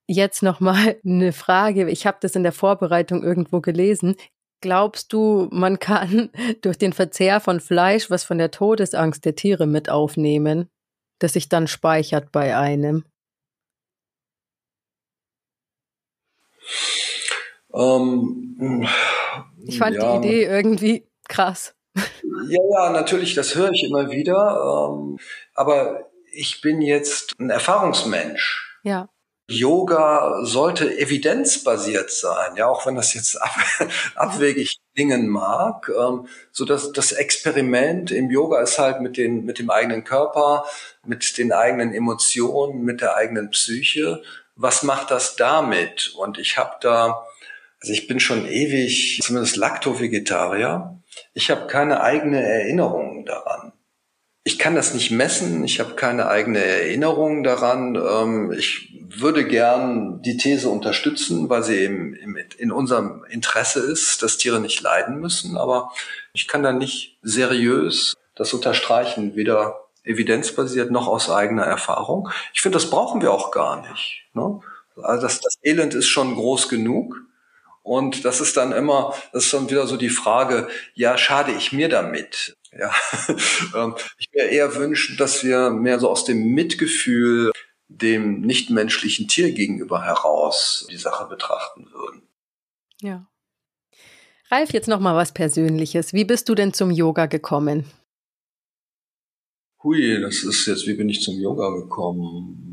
[0.07, 1.89] Jetzt nochmal eine Frage.
[1.89, 4.15] Ich habe das in der Vorbereitung irgendwo gelesen.
[4.61, 6.29] Glaubst du, man kann
[6.61, 10.69] durch den Verzehr von Fleisch was von der Todesangst der Tiere mit aufnehmen,
[11.19, 13.03] das sich dann speichert bei einem?
[17.73, 18.87] Ähm,
[19.65, 20.17] ich fand ja.
[20.17, 21.73] die Idee irgendwie krass.
[21.95, 24.89] Ja, ja, natürlich, das höre ich immer wieder.
[24.91, 25.19] Ähm,
[25.53, 28.79] aber ich bin jetzt ein Erfahrungsmensch.
[28.83, 29.09] Ja.
[29.49, 33.55] Yoga sollte evidenzbasiert sein, ja, auch wenn das jetzt ab,
[34.15, 35.89] abwegig klingen mag.
[35.89, 40.65] Ähm, so dass das Experiment im Yoga ist halt mit den mit dem eigenen Körper,
[41.05, 44.23] mit den eigenen Emotionen, mit der eigenen Psyche.
[44.55, 46.13] Was macht das damit?
[46.15, 47.25] Und ich habe da
[47.83, 51.01] also ich bin schon ewig, zumindest Lacto-Vegetarier.
[51.33, 53.73] Ich habe keine eigene Erinnerung daran.
[54.45, 57.95] Ich kann das nicht messen, ich habe keine eigene Erinnerung daran.
[57.95, 62.15] Ähm, ich würde gern die These unterstützen, weil sie eben
[62.57, 65.57] in unserem Interesse ist, dass Tiere nicht leiden müssen.
[65.57, 65.91] Aber
[66.31, 72.29] ich kann da nicht seriös das unterstreichen, weder evidenzbasiert noch aus eigener Erfahrung.
[72.53, 74.23] Ich finde, das brauchen wir auch gar nicht.
[74.33, 74.61] Ne?
[75.01, 77.17] Also das, das Elend ist schon groß genug.
[77.83, 81.73] Und das ist dann immer, das ist dann wieder so die Frage, ja, schade ich
[81.73, 82.57] mir damit?
[82.71, 82.91] Ja,
[83.75, 87.51] ähm, ich wäre eher wünschen, dass wir mehr so aus dem Mitgefühl
[87.89, 92.23] dem nichtmenschlichen Tier gegenüber heraus die Sache betrachten würden.
[93.01, 93.27] Ja.
[94.49, 96.13] Ralf, jetzt noch mal was Persönliches.
[96.13, 97.85] Wie bist du denn zum Yoga gekommen?
[99.83, 102.72] Hui, das ist jetzt, wie bin ich zum Yoga gekommen?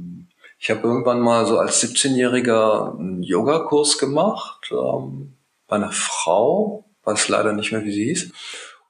[0.63, 5.33] Ich habe irgendwann mal so als 17-Jähriger einen Yogakurs gemacht ähm,
[5.67, 8.31] bei einer Frau, weiß leider nicht mehr, wie sie hieß.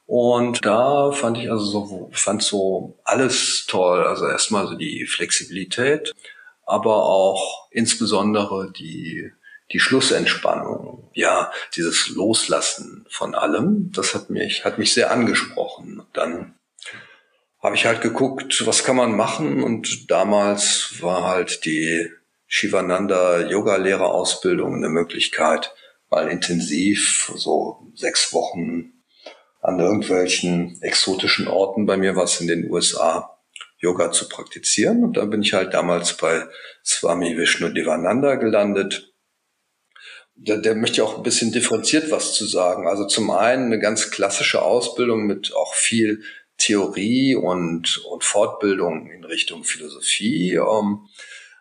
[0.04, 4.02] Und da fand ich also so, fand so alles toll.
[4.02, 6.12] Also erstmal so die Flexibilität,
[6.66, 9.30] aber auch insbesondere die,
[9.70, 11.08] die Schlussentspannung.
[11.14, 16.02] Ja, dieses Loslassen von allem, das hat mich, hat mich sehr angesprochen.
[16.14, 16.56] Dann
[17.62, 22.10] habe ich halt geguckt, was kann man machen und damals war halt die
[22.46, 25.74] Shivananda Yoga Lehrerausbildung eine Möglichkeit,
[26.08, 28.92] mal intensiv so sechs Wochen
[29.60, 33.38] an irgendwelchen exotischen Orten bei mir was in den USA
[33.78, 36.46] Yoga zu praktizieren und da bin ich halt damals bei
[36.84, 39.12] Swami Vishnu Devananda gelandet.
[40.34, 42.88] Der, der möchte auch ein bisschen differenziert was zu sagen.
[42.88, 46.22] Also zum einen eine ganz klassische Ausbildung mit auch viel
[46.60, 50.54] Theorie und, und Fortbildung in Richtung Philosophie.
[50.54, 51.08] Ähm,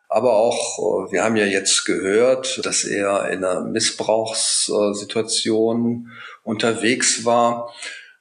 [0.07, 6.11] aber auch, äh, wir haben ja jetzt gehört, dass er in einer Missbrauchssituation
[6.43, 7.73] unterwegs war.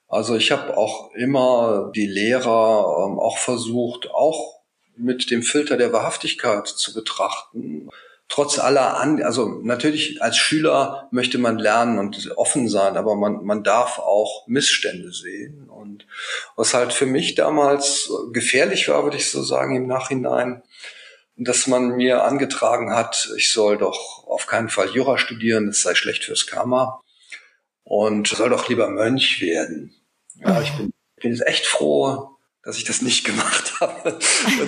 [0.09, 4.63] Also ich habe auch immer die Lehrer ähm, auch versucht, auch
[4.97, 7.91] mit dem Filter der Wahrhaftigkeit zu betrachten
[8.29, 13.45] trotz aller an, also natürlich als Schüler möchte man lernen und offen sein, aber man,
[13.45, 15.69] man darf auch Missstände sehen.
[15.69, 16.07] Und
[16.55, 20.63] was halt für mich damals gefährlich war, würde ich so sagen, im Nachhinein,
[21.37, 25.95] dass man mir angetragen hat, ich soll doch auf keinen Fall Jura studieren, das sei
[25.95, 27.01] schlecht fürs Karma
[27.85, 29.95] und soll doch lieber Mönch werden.
[30.35, 32.38] Ja, ich bin, bin jetzt echt froh,
[32.69, 34.19] dass ich das nicht gemacht habe.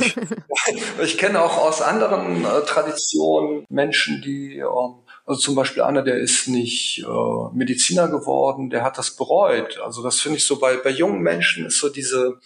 [0.00, 0.16] ich,
[1.02, 6.16] ich kenne auch aus anderen äh, Traditionen Menschen, die ähm, Also zum Beispiel einer, der
[6.16, 9.78] ist nicht äh, Mediziner geworden, der hat das bereut.
[9.84, 12.38] Also das finde ich so bei, bei jungen Menschen ist so diese,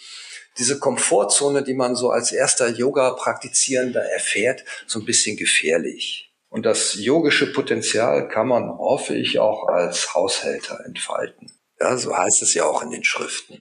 [0.58, 6.32] diese Komfortzone, die man so als erster Yoga-Praktizierender erfährt, so ein bisschen gefährlich.
[6.48, 11.52] Und das yogische Potenzial kann man, hoffe ich, auch als Haushälter entfalten.
[11.78, 13.60] Ja, so heißt es ja auch in den Schriften.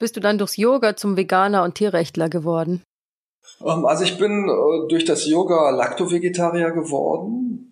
[0.00, 2.82] Bist du dann durchs Yoga zum Veganer und Tierrechtler geworden?
[3.60, 7.66] Ähm, also ich bin äh, durch das Yoga Lacto-Vegetarier geworden.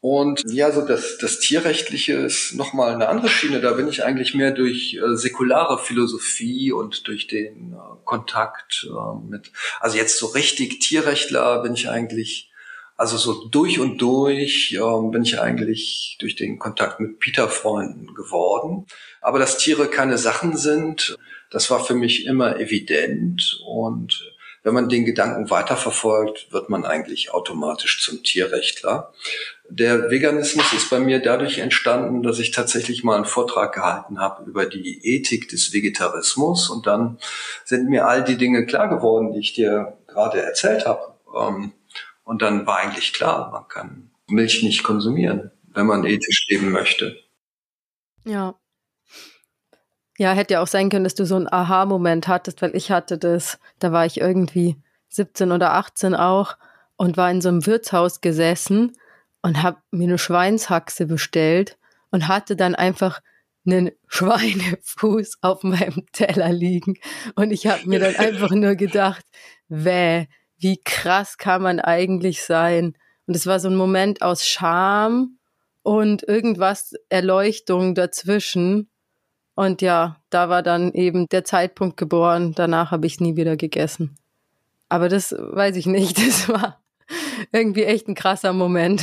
[0.00, 3.60] Und ja, so das, das Tierrechtliche ist nochmal eine andere Schiene.
[3.60, 9.28] Da bin ich eigentlich mehr durch äh, säkulare Philosophie und durch den äh, Kontakt äh,
[9.28, 12.50] mit, also jetzt so richtig Tierrechtler bin ich eigentlich,
[12.96, 18.86] also so durch und durch äh, bin ich eigentlich durch den Kontakt mit Peter-Freunden geworden.
[19.20, 21.16] Aber dass Tiere keine Sachen sind,
[21.50, 24.32] das war für mich immer evident und
[24.66, 29.12] wenn man den Gedanken weiterverfolgt, wird man eigentlich automatisch zum Tierrechtler.
[29.68, 34.50] Der Veganismus ist bei mir dadurch entstanden, dass ich tatsächlich mal einen Vortrag gehalten habe
[34.50, 37.18] über die Ethik des Vegetarismus und dann
[37.64, 41.14] sind mir all die Dinge klar geworden, die ich dir gerade erzählt habe.
[41.32, 41.72] Ähm,
[42.26, 47.16] und dann war eigentlich klar, man kann Milch nicht konsumieren, wenn man ethisch leben möchte.
[48.24, 48.56] Ja,
[50.18, 53.18] ja, hätte ja auch sein können, dass du so einen Aha-Moment hattest, weil ich hatte
[53.18, 54.76] das, da war ich irgendwie
[55.08, 56.56] 17 oder 18 auch
[56.96, 58.96] und war in so einem Wirtshaus gesessen
[59.42, 61.78] und habe mir eine Schweinshaxe bestellt
[62.10, 63.20] und hatte dann einfach
[63.66, 66.98] einen Schweinefuß auf meinem Teller liegen.
[67.34, 69.24] Und ich habe mir dann einfach nur gedacht,
[69.68, 70.26] weh,
[70.58, 72.96] wie krass kann man eigentlich sein?
[73.26, 75.38] Und es war so ein Moment aus Scham
[75.82, 78.88] und irgendwas Erleuchtung dazwischen.
[79.54, 82.52] Und ja, da war dann eben der Zeitpunkt geboren.
[82.54, 84.16] Danach habe ich nie wieder gegessen.
[84.88, 86.18] Aber das weiß ich nicht.
[86.26, 86.80] Das war
[87.52, 89.02] irgendwie echt ein krasser Moment.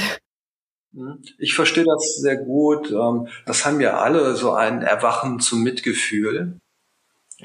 [0.93, 1.21] Hm.
[1.37, 2.91] Ich verstehe das sehr gut.
[2.91, 6.59] Ähm, das haben ja alle so ein Erwachen zum Mitgefühl.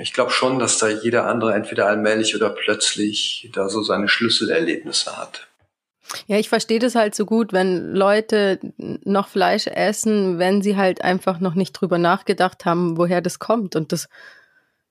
[0.00, 5.16] Ich glaube schon, dass da jeder andere entweder allmählich oder plötzlich da so seine Schlüsselerlebnisse
[5.16, 5.48] hat.
[6.26, 11.02] Ja, ich verstehe das halt so gut, wenn Leute noch Fleisch essen, wenn sie halt
[11.02, 13.76] einfach noch nicht drüber nachgedacht haben, woher das kommt.
[13.76, 14.08] Und das,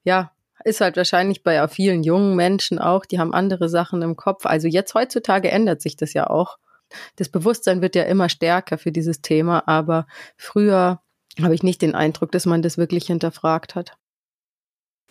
[0.03, 0.31] ja,
[0.63, 4.45] ist halt wahrscheinlich bei vielen jungen Menschen auch, die haben andere Sachen im Kopf.
[4.45, 6.57] Also jetzt heutzutage ändert sich das ja auch.
[7.15, 11.01] Das Bewusstsein wird ja immer stärker für dieses Thema, aber früher
[11.41, 13.97] habe ich nicht den Eindruck, dass man das wirklich hinterfragt hat.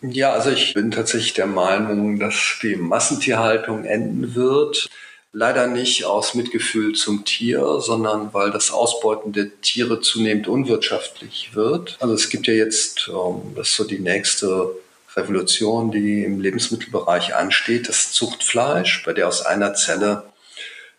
[0.01, 4.87] Ja, also ich bin tatsächlich der Meinung, dass die Massentierhaltung enden wird.
[5.33, 11.97] Leider nicht aus Mitgefühl zum Tier, sondern weil das Ausbeuten der Tiere zunehmend unwirtschaftlich wird.
[11.99, 14.71] Also es gibt ja jetzt, ähm, das ist so die nächste
[15.15, 20.23] Revolution, die im Lebensmittelbereich ansteht, das Zuchtfleisch, bei der aus einer Zelle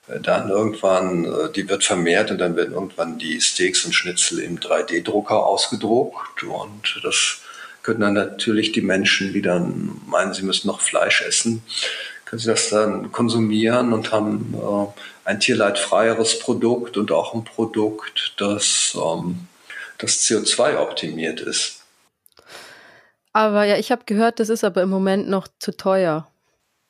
[0.08, 4.40] äh, dann irgendwann, äh, die wird vermehrt und dann werden irgendwann die Steaks und Schnitzel
[4.40, 7.40] im 3D-Drucker ausgedruckt und das
[7.88, 11.62] können dann natürlich die Menschen, die dann meinen, sie müssen noch Fleisch essen,
[12.26, 18.34] können sie das dann konsumieren und haben äh, ein tierleidfreieres Produkt und auch ein Produkt,
[18.36, 19.48] das, ähm,
[19.96, 21.80] das CO2 optimiert ist.
[23.32, 26.28] Aber ja, ich habe gehört, das ist aber im Moment noch zu teuer.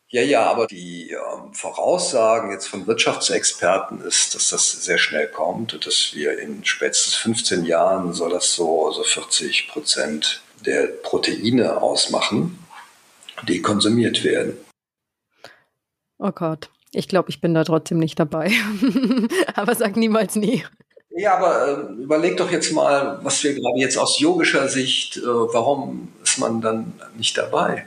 [0.09, 5.75] Ja, ja, aber die ähm, Voraussagen jetzt von Wirtschaftsexperten ist, dass das sehr schnell kommt
[5.75, 11.81] und dass wir in spätestens 15 Jahren soll das so, so 40 Prozent der Proteine
[11.81, 12.59] ausmachen,
[13.47, 14.57] die konsumiert werden.
[16.19, 18.51] Oh Gott, ich glaube, ich bin da trotzdem nicht dabei.
[19.55, 20.65] aber sag niemals nie.
[21.11, 25.27] Ja, aber äh, überleg doch jetzt mal, was wir gerade jetzt aus yogischer Sicht, äh,
[25.27, 27.87] warum ist man dann nicht dabei?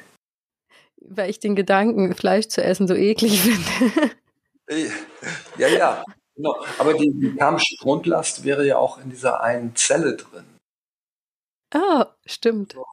[0.97, 4.11] Weil ich den Gedanken, Fleisch zu essen, so eklig finde.
[5.57, 6.03] ja, ja,
[6.35, 6.55] genau.
[6.77, 10.50] Aber die, die karmische Grundlast wäre ja auch in dieser einen Zelle drin.
[11.71, 12.75] Ah, stimmt.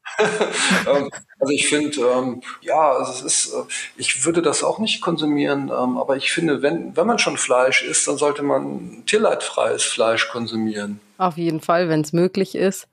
[0.87, 3.62] Ähm, also ich finde, ähm, ja, also es ist, äh,
[3.97, 7.83] ich würde das auch nicht konsumieren, ähm, aber ich finde, wenn, wenn man schon Fleisch
[7.83, 11.01] isst, dann sollte man tierleidfreies Fleisch konsumieren.
[11.19, 12.88] Auf jeden Fall, wenn es möglich ist.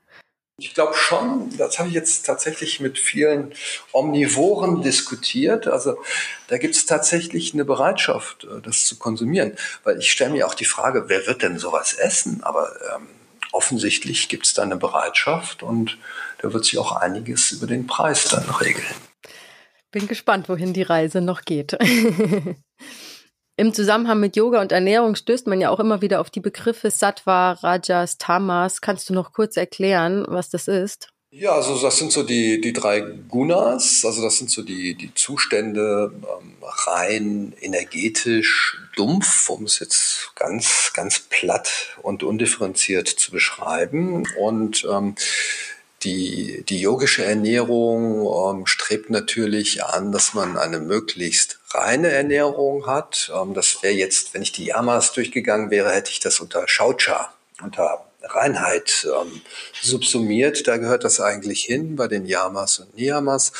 [0.58, 3.52] Ich glaube schon, das habe ich jetzt tatsächlich mit vielen
[3.92, 5.66] Omnivoren diskutiert.
[5.66, 5.98] Also
[6.48, 9.56] da gibt es tatsächlich eine Bereitschaft, äh, das zu konsumieren.
[9.84, 12.42] Weil ich stelle mir auch die Frage, wer wird denn sowas essen?
[12.42, 13.06] Aber ähm,
[13.56, 15.98] offensichtlich gibt es da eine Bereitschaft und
[16.40, 18.84] da wird sich auch einiges über den Preis dann regeln.
[19.90, 21.76] Bin gespannt, wohin die Reise noch geht.
[23.58, 26.90] Im Zusammenhang mit Yoga und Ernährung stößt man ja auch immer wieder auf die Begriffe
[26.90, 28.82] Sattva, Rajas, Tamas.
[28.82, 31.08] Kannst du noch kurz erklären, was das ist?
[31.30, 35.12] Ja, also das sind so die, die drei Gunas, also das sind so die, die
[35.14, 44.24] Zustände ähm, rein energetisch, dumpf, um es jetzt ganz, ganz platt und undifferenziert zu beschreiben.
[44.38, 45.14] Und ähm,
[46.02, 48.26] die, die yogische Ernährung
[48.60, 53.32] ähm, strebt natürlich an, dass man eine möglichst reine Ernährung hat.
[53.34, 57.32] Ähm, das wäre jetzt, wenn ich die Yamas durchgegangen wäre, hätte ich das unter Shaucha,
[57.62, 59.40] unter Reinheit ähm,
[59.80, 60.66] subsumiert.
[60.66, 63.52] Da gehört das eigentlich hin bei den Yamas und Niyamas.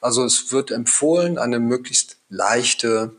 [0.00, 3.12] Also es wird empfohlen, eine möglichst leichte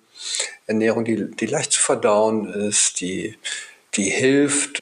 [0.67, 3.37] Ernährung, die, die leicht zu verdauen ist, die,
[3.95, 4.81] die hilft,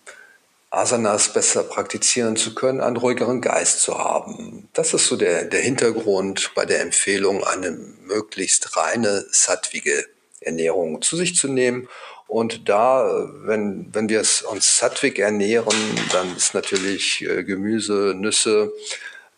[0.72, 4.70] Asanas besser praktizieren zu können, einen ruhigeren Geist zu haben.
[4.74, 7.72] Das ist so der, der Hintergrund bei der Empfehlung, eine
[8.06, 10.06] möglichst reine, sattwige
[10.42, 11.90] Ernährung zu sich zu nehmen.
[12.28, 15.76] Und da, wenn, wenn wir uns sattwig ernähren,
[16.12, 18.72] dann ist natürlich äh, Gemüse, Nüsse,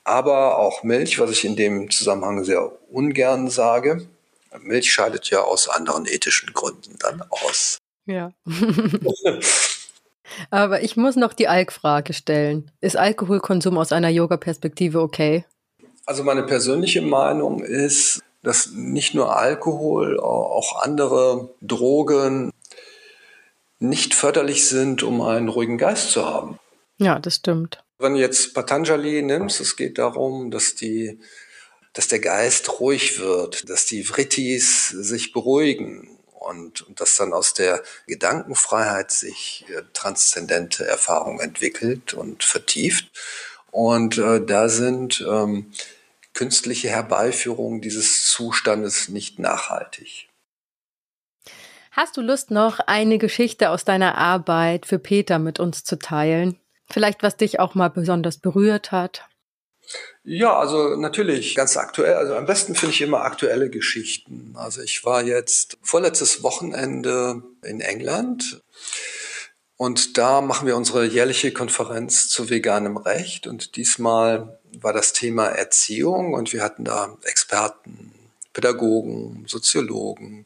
[0.03, 4.07] aber auch Milch, was ich in dem Zusammenhang sehr ungern sage.
[4.59, 7.77] Milch scheidet ja aus anderen ethischen Gründen dann aus.
[8.05, 8.31] Ja.
[10.49, 12.71] Aber ich muss noch die Alk-Frage stellen.
[12.79, 15.45] Ist Alkoholkonsum aus einer Yoga-Perspektive okay?
[16.05, 22.51] Also meine persönliche Meinung ist, dass nicht nur Alkohol, auch andere Drogen
[23.79, 26.59] nicht förderlich sind, um einen ruhigen Geist zu haben.
[26.97, 27.83] Ja, das stimmt.
[27.97, 31.19] Wenn du jetzt Patanjali nimmst, es geht darum, dass die,
[31.93, 37.53] dass der Geist ruhig wird, dass die Vrittis sich beruhigen und, und dass dann aus
[37.53, 43.09] der Gedankenfreiheit sich äh, transzendente Erfahrung entwickelt und vertieft.
[43.71, 45.71] Und äh, da sind ähm,
[46.33, 50.29] künstliche Herbeiführungen dieses Zustandes nicht nachhaltig.
[51.91, 56.57] Hast du Lust, noch eine Geschichte aus deiner Arbeit für Peter mit uns zu teilen?
[56.89, 59.27] Vielleicht, was dich auch mal besonders berührt hat?
[60.23, 62.13] Ja, also natürlich ganz aktuell.
[62.13, 64.53] Also am besten finde ich immer aktuelle Geschichten.
[64.55, 68.61] Also ich war jetzt vorletztes Wochenende in England
[69.77, 75.47] und da machen wir unsere jährliche Konferenz zu veganem Recht und diesmal war das Thema
[75.47, 78.13] Erziehung und wir hatten da Experten,
[78.53, 80.45] Pädagogen, Soziologen,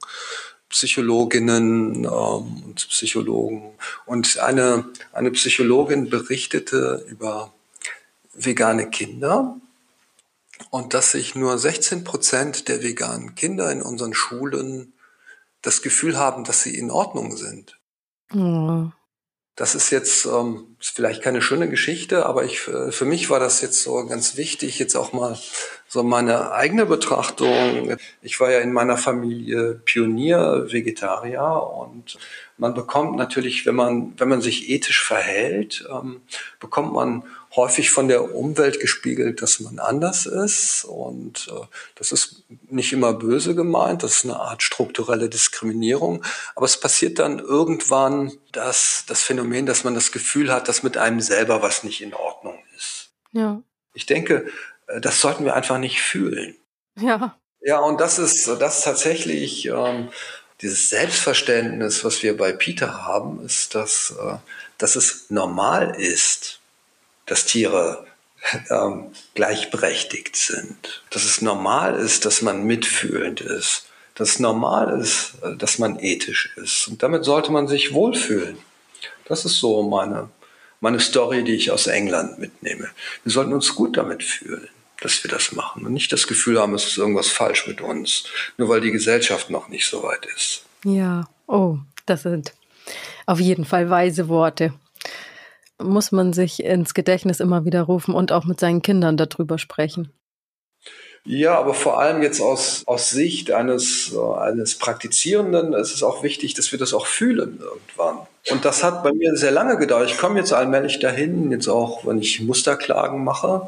[0.69, 3.73] Psychologinnen ähm, und Psychologen.
[4.05, 7.53] Und eine, eine Psychologin berichtete über
[8.35, 9.59] vegane Kinder
[10.69, 14.93] und dass sich nur 16 Prozent der veganen Kinder in unseren Schulen
[15.61, 17.79] das Gefühl haben, dass sie in Ordnung sind.
[18.33, 18.89] Oh.
[19.55, 23.61] Das ist jetzt ähm, vielleicht keine schöne Geschichte, aber ich, äh, für mich war das
[23.61, 25.37] jetzt so ganz wichtig, jetzt auch mal
[25.87, 27.95] so meine eigene Betrachtung.
[28.21, 32.17] Ich war ja in meiner Familie Pionier, Vegetarier und
[32.57, 36.21] man bekommt natürlich, wenn man, wenn man sich ethisch verhält, ähm,
[36.59, 37.23] bekommt man
[37.55, 40.85] häufig von der Umwelt gespiegelt, dass man anders ist.
[40.85, 41.65] Und äh,
[41.95, 46.23] das ist nicht immer böse gemeint, das ist eine Art strukturelle Diskriminierung.
[46.55, 50.97] Aber es passiert dann irgendwann dass das Phänomen, dass man das Gefühl hat, dass mit
[50.97, 53.09] einem selber was nicht in Ordnung ist.
[53.31, 53.61] Ja.
[53.93, 54.47] Ich denke,
[54.87, 56.55] äh, das sollten wir einfach nicht fühlen.
[56.99, 57.37] Ja.
[57.61, 60.09] Ja, und das ist, das ist tatsächlich ähm,
[60.61, 64.37] dieses Selbstverständnis, was wir bei Peter haben, ist, dass, äh,
[64.77, 66.59] dass es normal ist,
[67.25, 68.05] dass Tiere
[68.69, 75.33] ähm, gleichberechtigt sind, dass es normal ist, dass man mitfühlend ist, dass es normal ist,
[75.41, 76.87] äh, dass man ethisch ist.
[76.87, 78.57] Und damit sollte man sich wohlfühlen.
[79.25, 80.29] Das ist so meine,
[80.85, 82.89] meine Story, die ich aus England mitnehme.
[83.23, 84.67] Wir sollten uns gut damit fühlen,
[85.01, 88.25] dass wir das machen und nicht das Gefühl haben, es ist irgendwas falsch mit uns,
[88.57, 90.61] nur weil die Gesellschaft noch nicht so weit ist.
[90.83, 92.53] Ja, oh, das sind
[93.25, 94.73] auf jeden Fall weise Worte
[95.81, 100.11] muss man sich ins Gedächtnis immer wieder rufen und auch mit seinen Kindern darüber sprechen.
[101.27, 106.21] Ja, aber vor allem jetzt aus, aus Sicht eines, äh, eines Praktizierenden ist es auch
[106.21, 108.27] wichtig, dass wir das auch fühlen irgendwann.
[108.51, 110.09] Und das hat bei mir sehr lange gedauert.
[110.11, 113.67] Ich komme jetzt allmählich dahin, jetzt auch, wenn ich Musterklagen mache.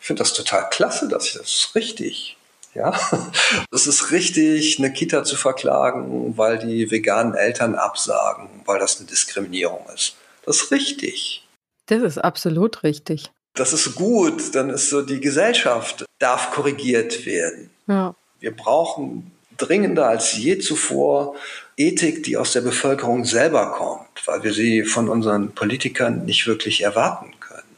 [0.00, 2.36] Ich finde das total klasse, dass ich das ist richtig.
[2.74, 2.92] Ja,
[3.72, 9.08] es ist richtig, eine Kita zu verklagen, weil die veganen Eltern absagen, weil das eine
[9.08, 10.16] Diskriminierung ist.
[10.44, 11.48] Das ist richtig.
[11.86, 13.30] Das ist absolut richtig.
[13.58, 17.70] Das ist gut, dann ist so, die Gesellschaft darf korrigiert werden.
[17.88, 18.14] Ja.
[18.38, 21.34] Wir brauchen dringender als je zuvor
[21.76, 26.82] Ethik, die aus der Bevölkerung selber kommt, weil wir sie von unseren Politikern nicht wirklich
[26.82, 27.76] erwarten können.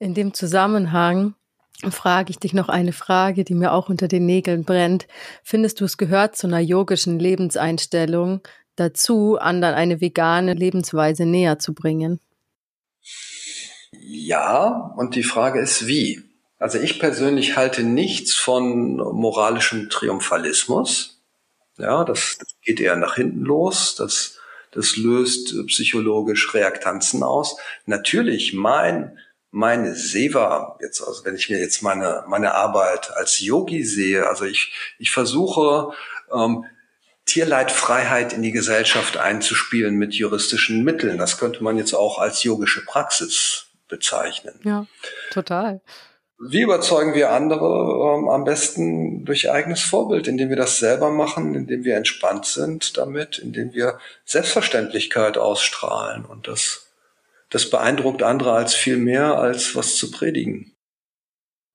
[0.00, 1.34] In dem Zusammenhang
[1.90, 5.06] frage ich dich noch eine Frage, die mir auch unter den Nägeln brennt.
[5.44, 8.40] Findest du es gehört zu einer yogischen Lebenseinstellung
[8.74, 12.18] dazu, anderen eine vegane Lebensweise näher zu bringen?
[13.98, 16.22] Ja, und die Frage ist wie.
[16.58, 21.20] Also ich persönlich halte nichts von moralischem Triumphalismus.
[21.76, 23.96] Ja, das, das geht eher nach hinten los.
[23.96, 24.38] Das,
[24.70, 27.56] das löst psychologisch Reaktanzen aus.
[27.86, 29.18] Natürlich, mein,
[29.50, 34.44] meine Seva, jetzt, also wenn ich mir jetzt meine, meine Arbeit als Yogi sehe, also
[34.44, 35.92] ich, ich versuche,
[36.32, 36.64] ähm,
[37.24, 41.18] Tierleidfreiheit in die Gesellschaft einzuspielen mit juristischen Mitteln.
[41.18, 44.58] Das könnte man jetzt auch als yogische Praxis bezeichnen.
[44.64, 44.86] Ja,
[45.30, 45.82] total.
[46.38, 47.66] Wie überzeugen wir andere
[48.16, 52.96] ähm, am besten durch eigenes Vorbild, indem wir das selber machen, indem wir entspannt sind
[52.96, 56.88] damit, indem wir Selbstverständlichkeit ausstrahlen und das,
[57.50, 60.74] das beeindruckt andere als viel mehr als was zu predigen.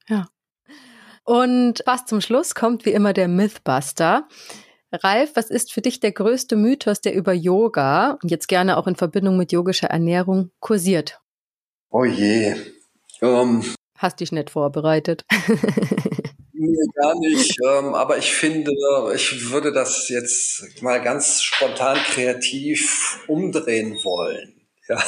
[0.10, 0.28] Ja.
[1.24, 4.28] Und fast zum Schluss kommt wie immer der Mythbuster.
[4.92, 8.96] Ralf, was ist für dich der größte Mythos, der über Yoga jetzt gerne auch in
[8.96, 11.22] Verbindung mit yogischer Ernährung kursiert?
[11.90, 12.56] Oh je.
[13.22, 13.64] Ähm,
[13.98, 15.26] Hast dich nicht vorbereitet.
[16.54, 17.58] nee, gar nicht.
[17.66, 18.72] Ähm, aber ich finde,
[19.16, 24.54] ich würde das jetzt mal ganz spontan kreativ umdrehen wollen.
[24.88, 25.04] Ja.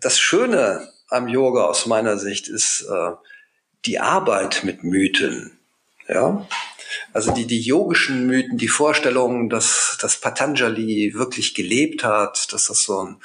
[0.00, 3.12] Das Schöne am Yoga aus meiner Sicht ist äh,
[3.86, 5.58] die Arbeit mit Mythen.
[6.08, 6.46] Ja.
[7.12, 12.82] Also die, die yogischen Mythen, die Vorstellungen, dass, dass Patanjali wirklich gelebt hat, dass das
[12.82, 13.22] so ein,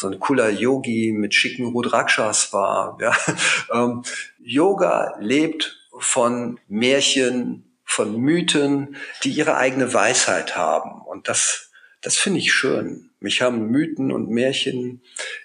[0.00, 2.98] so ein cooler Yogi mit schicken Rudrakshas war.
[3.00, 3.16] Ja.
[3.72, 4.02] Ähm,
[4.42, 11.02] Yoga lebt von Märchen, von Mythen, die ihre eigene Weisheit haben.
[11.02, 11.70] Und das,
[12.00, 13.10] das finde ich schön.
[13.20, 15.02] Mich haben Mythen und Märchen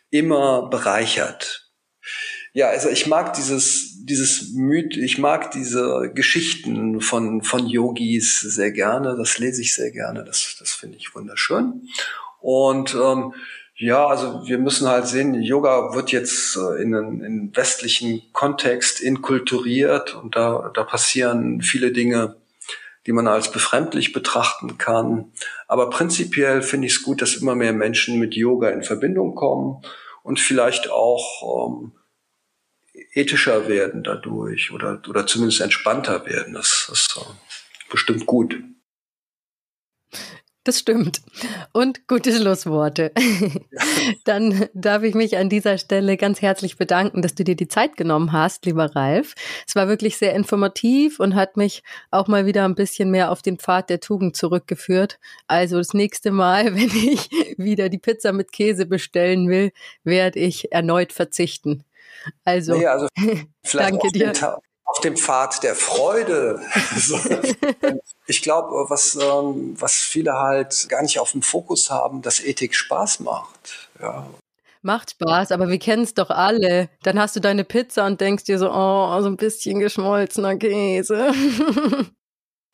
[0.09, 1.69] immer bereichert.
[2.53, 8.71] Ja, also ich mag dieses, dieses Myth, ich mag diese Geschichten von, von Yogis sehr
[8.71, 9.15] gerne.
[9.17, 10.23] Das lese ich sehr gerne.
[10.23, 11.89] Das, das finde ich wunderschön.
[12.39, 13.33] Und ähm,
[13.77, 20.15] ja, also wir müssen halt sehen, Yoga wird jetzt äh, in einen westlichen Kontext inkulturiert
[20.15, 22.37] und da, da passieren viele Dinge,
[23.05, 25.33] die man als befremdlich betrachten kann.
[25.67, 29.81] Aber prinzipiell finde ich es gut, dass immer mehr Menschen mit Yoga in Verbindung kommen
[30.23, 31.91] und vielleicht auch ähm,
[33.13, 36.53] ethischer werden dadurch oder, oder zumindest entspannter werden.
[36.53, 38.55] Das, ist äh, bestimmt gut.
[40.65, 41.21] Das stimmt.
[41.73, 43.11] Und gute Schlussworte.
[44.25, 47.97] Dann darf ich mich an dieser Stelle ganz herzlich bedanken, dass du dir die Zeit
[47.97, 49.35] genommen hast, lieber Ralf.
[49.67, 53.43] Es war wirklich sehr informativ und hat mich auch mal wieder ein bisschen mehr auf
[53.43, 55.19] den Pfad der Tugend zurückgeführt.
[55.45, 59.71] Also das nächste Mal, wenn ich wieder die Pizza mit Käse bestellen will,
[60.03, 61.83] werde ich erneut verzichten.
[62.43, 63.07] Also, nee, also
[63.71, 64.33] danke dir
[64.95, 66.61] auf dem Pfad der Freude.
[68.27, 72.73] ich glaube, was, ähm, was viele halt gar nicht auf dem Fokus haben, dass Ethik
[72.73, 73.89] Spaß macht.
[74.01, 74.25] Ja.
[74.81, 76.89] Macht Spaß, aber wir kennen es doch alle.
[77.03, 81.31] Dann hast du deine Pizza und denkst dir so, oh, so ein bisschen geschmolzener Käse.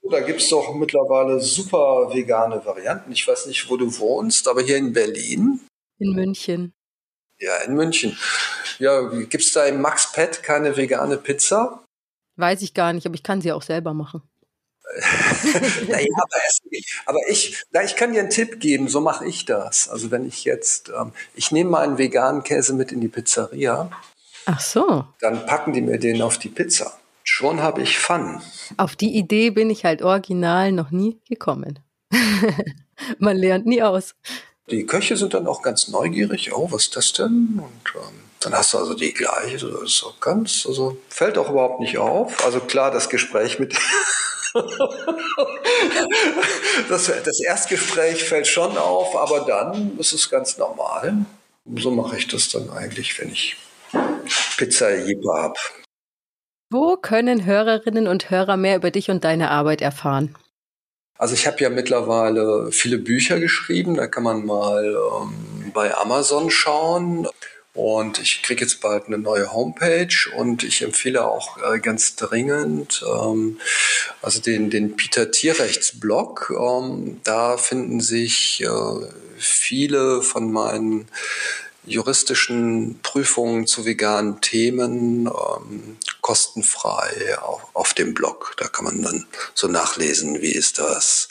[0.09, 3.11] Da gibt es doch mittlerweile super vegane Varianten.
[3.11, 5.61] Ich weiß nicht, wo du wohnst, aber hier in Berlin.
[5.99, 6.73] In München.
[7.39, 8.17] Ja, in München.
[8.79, 11.85] Ja, gibt es da im Max Pet keine vegane Pizza?
[12.41, 14.23] Weiß ich gar nicht, aber ich kann sie auch selber machen.
[15.87, 16.07] naja,
[17.05, 19.87] aber, ich, na, ich kann dir einen Tipp geben, so mache ich das.
[19.87, 23.91] Also wenn ich jetzt, ähm, ich nehme mal einen veganen Käse mit in die Pizzeria.
[24.47, 25.05] Ach so.
[25.19, 26.97] Dann packen die mir den auf die Pizza.
[27.23, 28.41] Schon habe ich Fun.
[28.77, 31.77] Auf die Idee bin ich halt original noch nie gekommen.
[33.19, 34.15] Man lernt nie aus.
[34.71, 36.53] Die Köche sind dann auch ganz neugierig.
[36.53, 37.61] Oh, was ist das denn?
[37.61, 39.57] Und ähm, dann hast du also die gleiche.
[39.57, 42.43] Das ist auch ganz, also fällt auch überhaupt nicht auf.
[42.45, 43.73] Also klar, das Gespräch mit.
[46.89, 51.25] das, das Erstgespräch fällt schon auf, aber dann ist es ganz normal.
[51.75, 53.55] So mache ich das dann eigentlich, wenn ich
[54.57, 55.59] Pizza Jeppe habe.
[56.69, 60.35] Wo können Hörerinnen und Hörer mehr über dich und deine Arbeit erfahren?
[61.17, 66.49] Also ich habe ja mittlerweile viele Bücher geschrieben, da kann man mal ähm, bei Amazon
[66.49, 67.27] schauen.
[67.73, 73.03] Und ich kriege jetzt bald eine neue Homepage und ich empfehle auch äh, ganz dringend
[73.07, 73.59] ähm,
[74.21, 76.51] also den, den Peter Tierrechts Blog.
[76.57, 79.07] Ähm, da finden sich äh,
[79.37, 81.07] viele von meinen
[81.85, 88.53] juristischen Prüfungen zu veganen Themen ähm, kostenfrei auf, auf dem Blog.
[88.57, 91.29] Da kann man dann so nachlesen, wie ist das,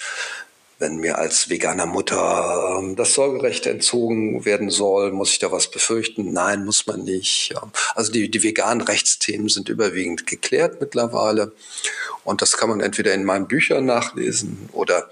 [0.80, 5.70] wenn mir als veganer Mutter ähm, das Sorgerecht entzogen werden soll, muss ich da was
[5.70, 6.32] befürchten?
[6.32, 7.54] Nein, muss man nicht.
[7.94, 11.52] Also die, die veganen Rechtsthemen sind überwiegend geklärt mittlerweile.
[12.24, 15.10] Und das kann man entweder in meinen Büchern nachlesen oder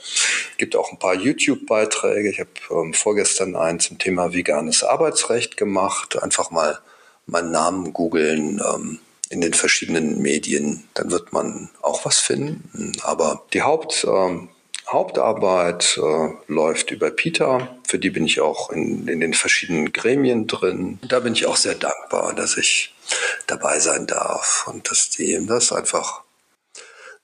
[0.57, 2.31] gibt auch ein paar YouTube-Beiträge.
[2.31, 6.21] Ich habe ähm, vorgestern einen zum Thema veganes Arbeitsrecht gemacht.
[6.23, 6.79] Einfach mal
[7.27, 8.62] meinen Namen googeln.
[8.66, 9.01] Ähm,
[9.31, 12.93] in den verschiedenen Medien, dann wird man auch was finden.
[13.03, 14.49] Aber die Haupt, ähm,
[14.91, 17.76] Hauptarbeit äh, läuft über Peter.
[17.86, 20.99] Für die bin ich auch in, in den verschiedenen Gremien drin.
[21.07, 22.95] Da bin ich auch sehr dankbar, dass ich
[23.47, 26.22] dabei sein darf und dass die, das ist einfach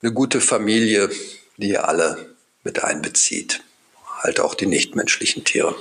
[0.01, 1.09] eine gute Familie,
[1.57, 3.63] die alle mit einbezieht.
[4.19, 5.75] Halt auch die nichtmenschlichen Tiere.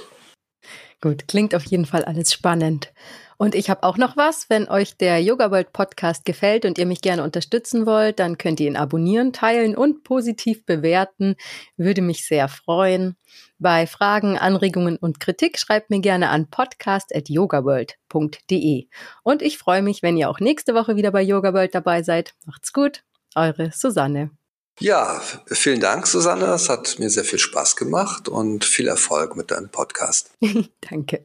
[1.02, 2.92] Gut, klingt auf jeden Fall alles spannend.
[3.38, 4.46] Und ich habe auch noch was.
[4.48, 8.60] Wenn euch der Yoga World Podcast gefällt und ihr mich gerne unterstützen wollt, dann könnt
[8.60, 11.36] ihr ihn abonnieren, teilen und positiv bewerten.
[11.76, 13.16] Würde mich sehr freuen.
[13.58, 18.88] Bei Fragen, Anregungen und Kritik schreibt mir gerne an podcast.yogaworld.de.
[19.22, 22.34] Und ich freue mich, wenn ihr auch nächste Woche wieder bei Yoga World dabei seid.
[22.46, 23.02] Macht's gut.
[23.34, 24.30] Eure Susanne.
[24.80, 26.46] Ja, vielen Dank, Susanne.
[26.46, 30.32] Es hat mir sehr viel Spaß gemacht und viel Erfolg mit deinem Podcast.
[30.80, 31.24] Danke.